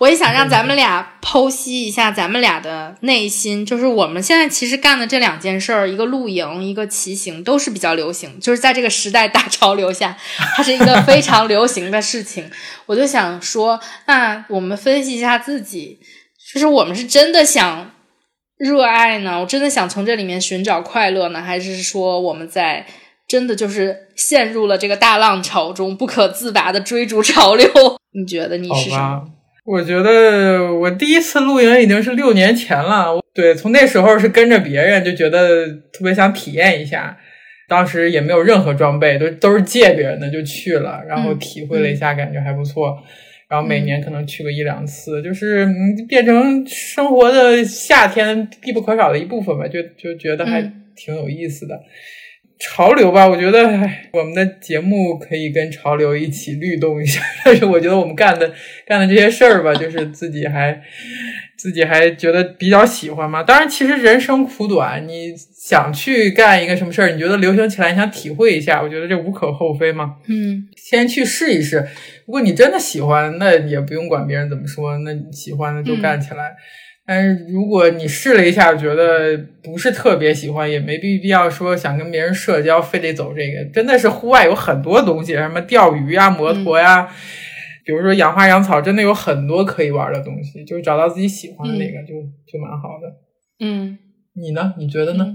[0.00, 10.16] 我也想让咱们俩剖析一下咱们俩的内心，就是我们现在其实干的这两件事儿，一个露营，一个骑行，都是比较流行，就是在这个时代大潮流下，
[10.56, 12.50] 它是一个非常流行的事情。
[12.86, 15.98] 我就想说，那我们分析一下自己，
[16.54, 17.90] 就是我们是真的想
[18.56, 22.86] 热爱呢，我真的想从这里面寻找快乐呢，还是说我们在
[23.28, 27.68] 真的就是陷入了这个大浪潮中不可自拔的追逐潮流？
[28.18, 29.24] 你觉得你是什么？
[29.70, 37.16] 我觉得我第一次露营已经是六年前了，对，从那时候是跟着别人，就觉得特别想体验一下。
[37.68, 42.98] 当时也没有任何装备，都都是借别人的就去了，然后体会了一下，感觉还不错。
[43.48, 45.68] 然后每年可能去个一两次，就是
[46.08, 50.60] 变成生活的夏天必不可少的一部分吧，就就觉得还
[50.96, 51.80] 挺有意思的。
[52.60, 53.66] 潮流吧，我觉得
[54.12, 57.20] 我们的节目可以跟潮流一起律动一下。
[57.42, 58.52] 但是我觉得我们干的
[58.86, 60.78] 干的这些事儿吧，就是自己还
[61.56, 63.42] 自己还觉得比较喜欢嘛。
[63.42, 70.16] 当然，其实人生苦短，你想去干一个什么事儿，你觉得流行起来，你想体会一下，我觉得这无可厚非嘛。
[70.28, 71.86] 嗯，先去试一试。
[72.26, 76.54] 如果你真的喜欢，那也不用管别人怎么说，那喜欢的就干起来。
[77.06, 83.64] 但是如果你试了一下，觉得不是特别喜欢，也没必必要说想跟别人社交，非得走这个。
[83.72, 87.08] 真的是户外有很多东西，什么钓鱼呀、摩托呀，
[87.84, 90.64] 比如说养花养草，真的有很多可以玩的东西。
[90.64, 92.14] 就是找到自己喜欢的那个，就
[92.46, 93.12] 就蛮好的。
[93.58, 93.98] 嗯，
[94.34, 94.74] 你呢？
[94.78, 95.26] 你觉得呢？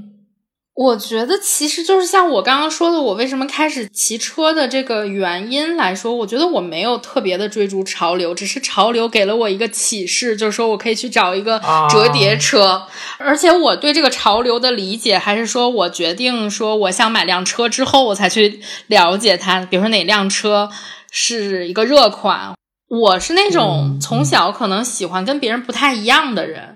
[0.75, 12.87] 我觉得其实就是像我刚刚说的，我为什么开始骑车的这个原因来说，我觉得我没有特别的追逐潮流，只是潮流给了我一个启示，就是说我可以去找一个折叠车。
[13.17, 19.61] 而且我对这个潮流的理解，还是说我决定说我想买辆车之后，我才去了解它。
[19.61, 20.69] 比如说哪辆车
[21.09, 22.53] 是一个热款，
[22.89, 26.74] 我是那种从小可能喜欢跟别人不太一样的人。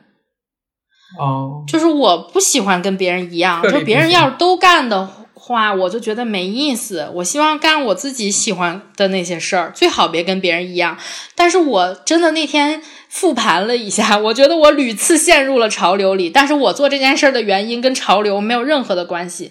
[1.18, 7.10] 哦，就是我不喜欢跟别人一样，就别人要是都干的话，我就觉得没意思。
[7.16, 10.98] 我希望干我自己喜欢的那些事儿，最好别跟别人一样。
[11.36, 19.50] 但是我真的那天复盘了一下，我觉得我屡次陷入了潮流里，但是我做这件事儿的原因跟潮流没有任何的关系。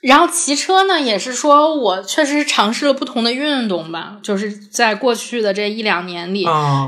[0.00, 6.44] 然后骑车呢，也是说我确实尝试了不同的运动吧，就是在过去的这一两年里，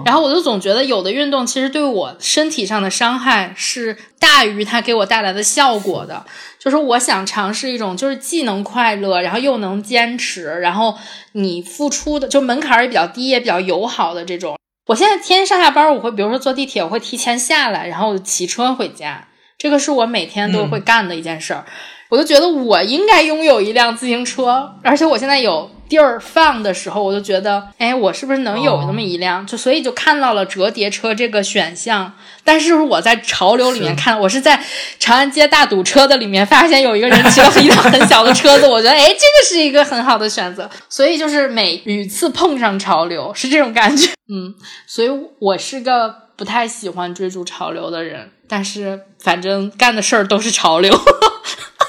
[0.07, 6.25] 然后我就总觉得有的运动其实对我身体上的伤害是大于它给我带来的效果的。
[6.59, 10.97] 就是我想尝试一种，就是既能快乐，然后又能坚持，然后
[11.33, 14.57] 你付出的就门槛也比较低，也比较友好的这种。
[14.87, 21.67] 我现在天天上下班，我会比如说坐地铁，我会提前下来，然后骑车回家，这个是我每天都会干的一件事儿。
[22.13, 29.47] 我就觉得我应该拥有一辆自行车，而且我现在有地儿放的时候，我就觉得，哎，我是不是能有那么一辆？
[29.47, 32.13] 就所以就看到了折叠车这个选项。
[32.45, 34.63] 但是我在潮流里面看，我是在
[34.99, 40.69] 长安街大堵车的里面发现有一个人骑了一辆很小的车子，我觉得，哎，这个是一个很好的选择。
[40.91, 44.55] 所以就是每屡次碰上潮流是这种感觉，嗯，
[44.87, 45.09] 所以
[45.39, 50.93] 我是个不太喜欢追逐潮流的人，但是反正干的事儿都是潮流。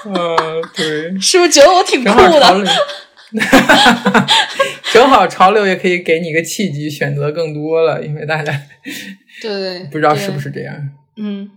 [0.05, 2.65] 嗯， 对，是不是觉得我挺酷的？
[4.91, 8.53] 正好潮流 也可以给你一个契机，选择更多了，因为大家
[9.41, 10.89] 对不知道是不是这样。
[11.17, 11.49] 嗯。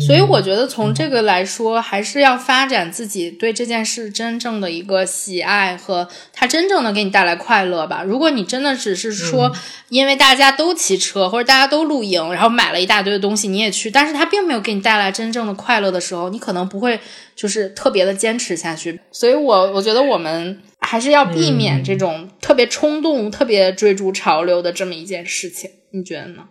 [0.00, 8.02] 所以我觉得从这个来说，还是要发展自己对这件事真正的一个喜爱和它真正的给你带来快乐吧。
[8.02, 9.54] 如果你真的只是说，
[9.88, 16.98] 因为大家都骑车或者大家都露营，然后买了一大堆的东西你也去，但是它并没有给你带来真正的快乐的时候，你可能不会
[17.36, 18.98] 就是特别的坚持下去。
[19.12, 25.70] 所以我我觉得我们还是要避免这种特别冲动、特别追逐潮流的这么一件事情。
[25.90, 26.44] 你觉得呢？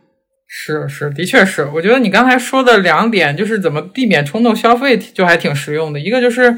[0.55, 1.65] 是是，的确是。
[1.73, 5.99] 我觉得你刚才说的两点，就是怎么避免冲动消费，就还挺实用的。
[5.99, 6.55] 一个就是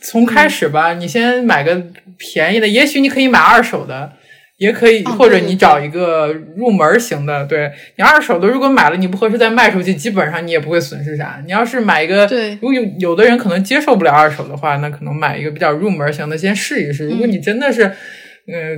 [0.00, 1.80] 从开始吧，你先买个
[2.18, 4.14] 便宜的，也许你可以买二手的，
[4.56, 7.46] 也可以，或者你找一个入门型的。
[7.46, 11.40] 对你二手的，如果买了你不合适再卖出去，基本上你也不会损失啥。
[11.46, 17.08] 你要是买一个，对，如果有有的人可能接受不了二手的话，那可能买一个比较入门型的先试一试。
[17.08, 17.84] 如果你真的是。
[17.84, 17.94] 嗯，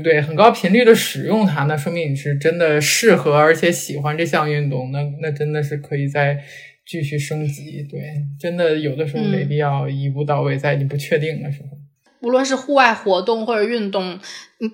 [0.04, 6.38] 对，很高频率的使用它，那说明你是真的适合而且喜欢这项运动，那那真的是可以再
[6.86, 7.82] 继续升级。
[7.90, 8.00] 对，
[8.40, 11.76] 真的有的时候没必要一步到位，在你不确定的时候。
[12.22, 14.18] 无论是户外活动或者运动，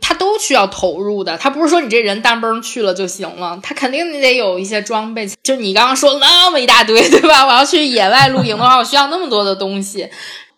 [0.01, 1.37] 它都需要投入的。
[1.37, 5.27] 他不是说你这人单蹦去了就行了，他肯定你得有一些装备。
[5.43, 7.45] 就你刚刚说那么一大堆，对吧？
[7.45, 10.09] 我要去野外露营的话，我需要那么多的东西。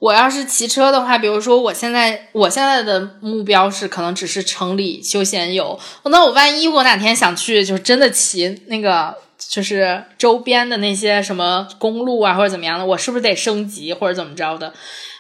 [0.05, 5.81] 我要是骑车的话，比如说我现在我现在的目标是可能只是城里休闲游。
[6.05, 14.75] 那我万一我哪天想去，就是真的骑那个，就是周边的那些什么公路啊或者怎么样的，我是不是得升级或者怎么着的？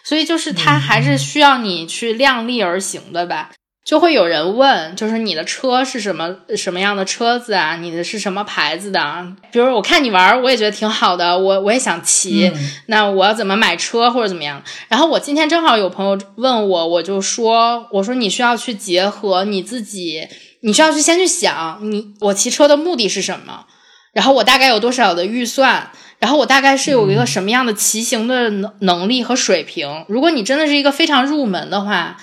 [0.04, 3.52] 所以就是它还是需要你去量力而行的吧。
[3.84, 7.76] 就会有人问，就是你的车是什么什么样的车子啊？
[7.76, 9.26] 你的是什么牌子的？
[9.52, 12.50] 比如我看你玩，我也觉得挺好的，我我也想骑。
[12.86, 14.62] 那我要怎么买车或者怎么样？
[14.88, 20.26] 然后我今天正好有朋友问我，我就说，我说你需要去结合你自己，
[20.60, 23.66] 你需要去先去想，你我骑车的目的是什么？
[24.14, 25.90] 然后我大概有多少的预算？
[26.18, 30.06] 然后我大概是有一个什么样的骑行的能能力和水平？
[30.08, 32.16] 如果你真的是一个非常入门的话。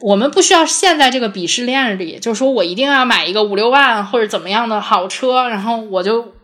[0.00, 6.34] 我们不需要陷在这个鄙视链里，就是说我一定要买一个五六万或者怎么样的好车，然后我就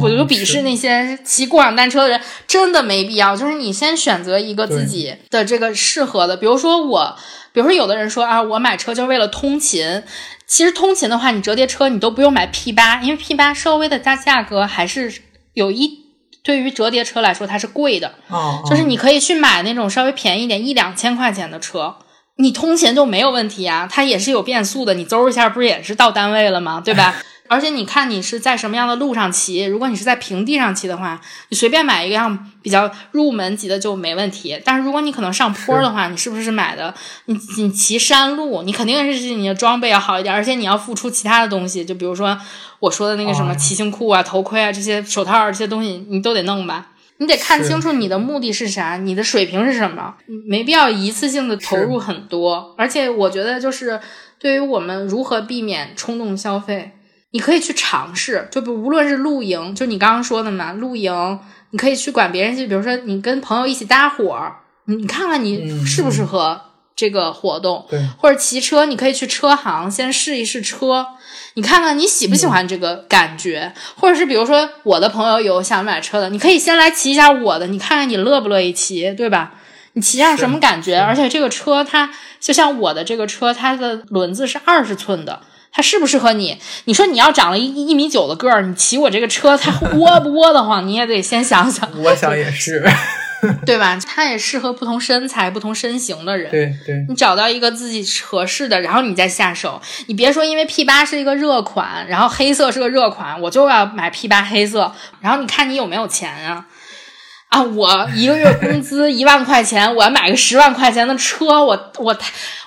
[0.00, 3.36] 我就鄙视那些骑共享单车的人，真的没必要。
[3.36, 7.16] 就是你先选择一个自己的这个适合的，比如说我，
[7.52, 10.02] 比如说有的人说啊，我买车就是为了通勤。
[10.48, 15.12] 其实通勤的话，你折叠车你都不用买 P 八，因为 P 八稍微的加价格还是
[15.52, 16.06] 有一
[16.42, 18.14] 对于折叠车来说它是贵的，
[18.68, 21.94] 就是你可以去买那种稍微便宜点一两千块钱的车。
[22.40, 26.80] 你通勤就没有问题啊，它也是有变速的，你嗖一下不是也是到单位了吗？
[26.84, 27.14] 对吧？
[27.50, 31.18] 而且你看你是在什么样的路上骑，如果你是在平地上骑的话，
[31.48, 34.60] 你随便买一个样比较入门级的就没问题。
[34.64, 36.94] 但是如果你可能上坡的话，你是不是买的？
[37.24, 42.38] 你你骑山路，你肯定是你的装备要好一点，而且你要付出其他的东西，就比如说
[42.80, 46.88] 我说的那个什么骑行裤啊、头盔啊这些手套这些东西，你都得弄吧。
[47.18, 50.14] 你得看清楚你的目的是啥，你的水平是什么，
[50.48, 52.74] 没必要一次性的投入很多。
[52.78, 54.00] 而且我觉得就是
[54.38, 56.92] 对于我们如何避免冲动消费。
[57.30, 61.38] 你可以去尝试，就比无论是露营，就你刚刚说的嘛，露营，
[61.72, 64.50] 你可以去管别人去，比如说你跟朋友一起搭伙，
[64.86, 66.58] 你你看看你适不适合
[66.98, 71.06] 这个活动，对，或者骑车，你可以去车行先试一试车，
[71.54, 79.52] 你看看你喜不喜欢这个感觉，或者是比如说我的朋友有想买车的，你可以先来骑一下我的，你看看你乐不乐意骑，对吧？
[79.92, 80.98] 你骑上什么感觉？
[80.98, 85.40] 而且这个车它就像我的这个车，它的轮子是二十寸的。
[85.70, 86.58] 它适不适合你？
[86.86, 90.84] 你说你要长了一一米九的个儿，你骑我这个车，它窝不窝得慌？
[90.88, 91.88] 你也得先想想。
[92.02, 92.82] 我想也是，
[93.64, 93.98] 对吧？
[94.06, 96.50] 它也适合不同身材、不同身形的人。
[96.50, 99.80] 对对，你找到一个自己合适的，然后你再下手。
[100.06, 104.92] 你别说，因为 P 八是一个热款，然后黑色是个热款，我就要买 P 八黑色。
[105.20, 106.66] 然后你看你有没有钱啊？
[107.48, 112.16] 啊，我一个月工资一万块钱，我要买个十万块钱的车，我我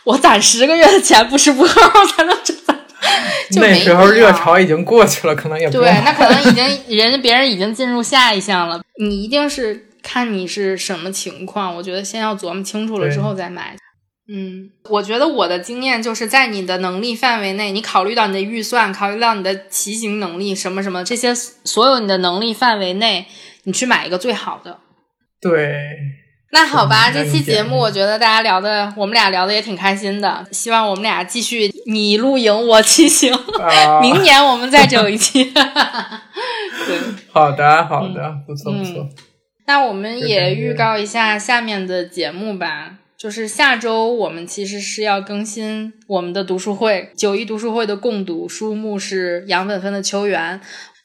[0.04, 2.56] 我攒十个月的钱，不吃不喝才能挣。
[3.58, 6.64] 那时候热潮已经过去了，可能也对，那可能已经
[6.96, 8.80] 人家别人已经进入下一项了。
[9.00, 13.76] 你一定是看你是什么情况，我觉得先要琢磨清楚了之后再买。
[14.34, 23.26] 嗯，我觉得我的经验就是在你的能力范围内，你考虑到你的预算，考虑到你的骑行能力，什么什么这些所有你的能力范围内，
[23.64, 24.80] 你去买一个最好的。
[25.41, 25.76] 对。
[26.54, 30.45] 那好吧，这期节目我觉得大家聊的，我们俩聊的也挺开心的。
[30.52, 33.34] 希望我们俩继续你露营我骑行，
[34.02, 35.45] 明年我们再整一期。
[35.56, 36.99] 对，
[37.32, 39.08] 好的，好的，不错不错。
[39.72, 50.60] 那我们也预告一下下面的节目吧，就是下周我们其实是要更新我们的读书会，九一读书会的共读书目是杨本芬的《秋园》。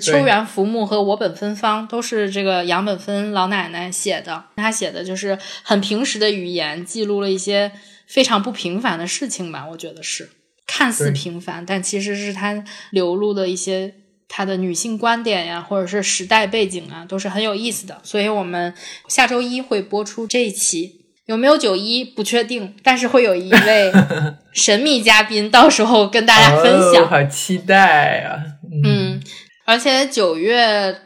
[0.04, 7.70] 秋园浮木和我本芬芳都是这个杨本芬老奶奶写的，她写的就是很平实的语言，记录了一些
[8.08, 9.64] 非常不平凡的事情吧。
[9.70, 10.28] 我觉得是
[10.66, 13.94] 看似平凡，但其实是她流露的一些
[14.28, 17.98] 她的女性观点呀，或者是时代背景啊，都是很有意思的。
[18.02, 18.74] 所以我们
[19.08, 23.92] 下周一会播出这一期，有没有九一不确定，但是会有一位
[24.52, 27.08] 神秘嘉宾，到时候跟大家分享。
[27.08, 28.38] 好期待啊！
[28.84, 29.22] 嗯。
[29.64, 30.96] 而且九月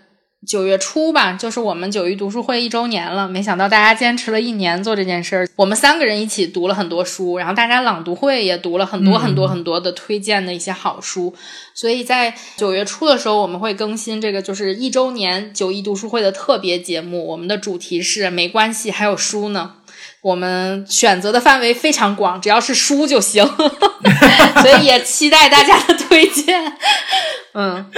[0.47, 3.29] 九月初吧，就是我们九一读书会一周年了。
[3.29, 5.47] 没想到大家坚持了一年做这件事儿。
[5.55, 11.35] 我们三个人一起读了很多书，然后大家朗读会也读了很多很多很多的推荐的一些好书。
[11.75, 17.27] 所以在九月初的时候，我们会更新这个就是一周年九一读书会的特别节目。
[17.27, 19.75] 我们的主题是没关系，还有书呢。
[20.23, 23.45] 我们选择的范围非常广，只要是书就行。
[24.63, 26.77] 所以也期待大家的推荐。
[27.53, 27.91] 嗯，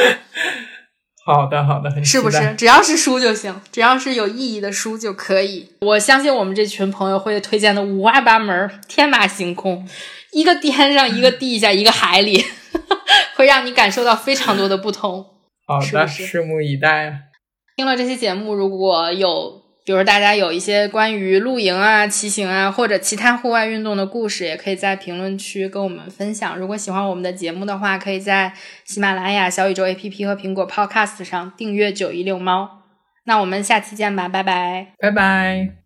[1.25, 2.55] 好的，好的，很是不是？
[2.57, 5.71] 只要是书就行，只要是有意义的书就可以。
[5.81, 9.89] 我相信我们这群朋友会推荐的五花八门、天马行空，
[10.33, 12.45] 一个天上，一个地下，一个海里，
[13.37, 15.25] 会让你感受到非常多的不同。
[15.67, 17.29] 好的，拭目以待。
[17.77, 19.62] 听了这期节目，如果有。
[19.85, 26.57] 比如大家有一些关于露营啊、骑行啊或者其他户外运动的故事，也可以在评论区跟我们分享。
[26.57, 28.53] 如果喜欢我们的节目的话，可以在
[28.85, 32.83] 喜马拉雅、小宇宙 APP 和苹果 Podcast 上订阅“九一六猫”。
[33.27, 35.82] 那我们下期见吧，拜拜，拜拜。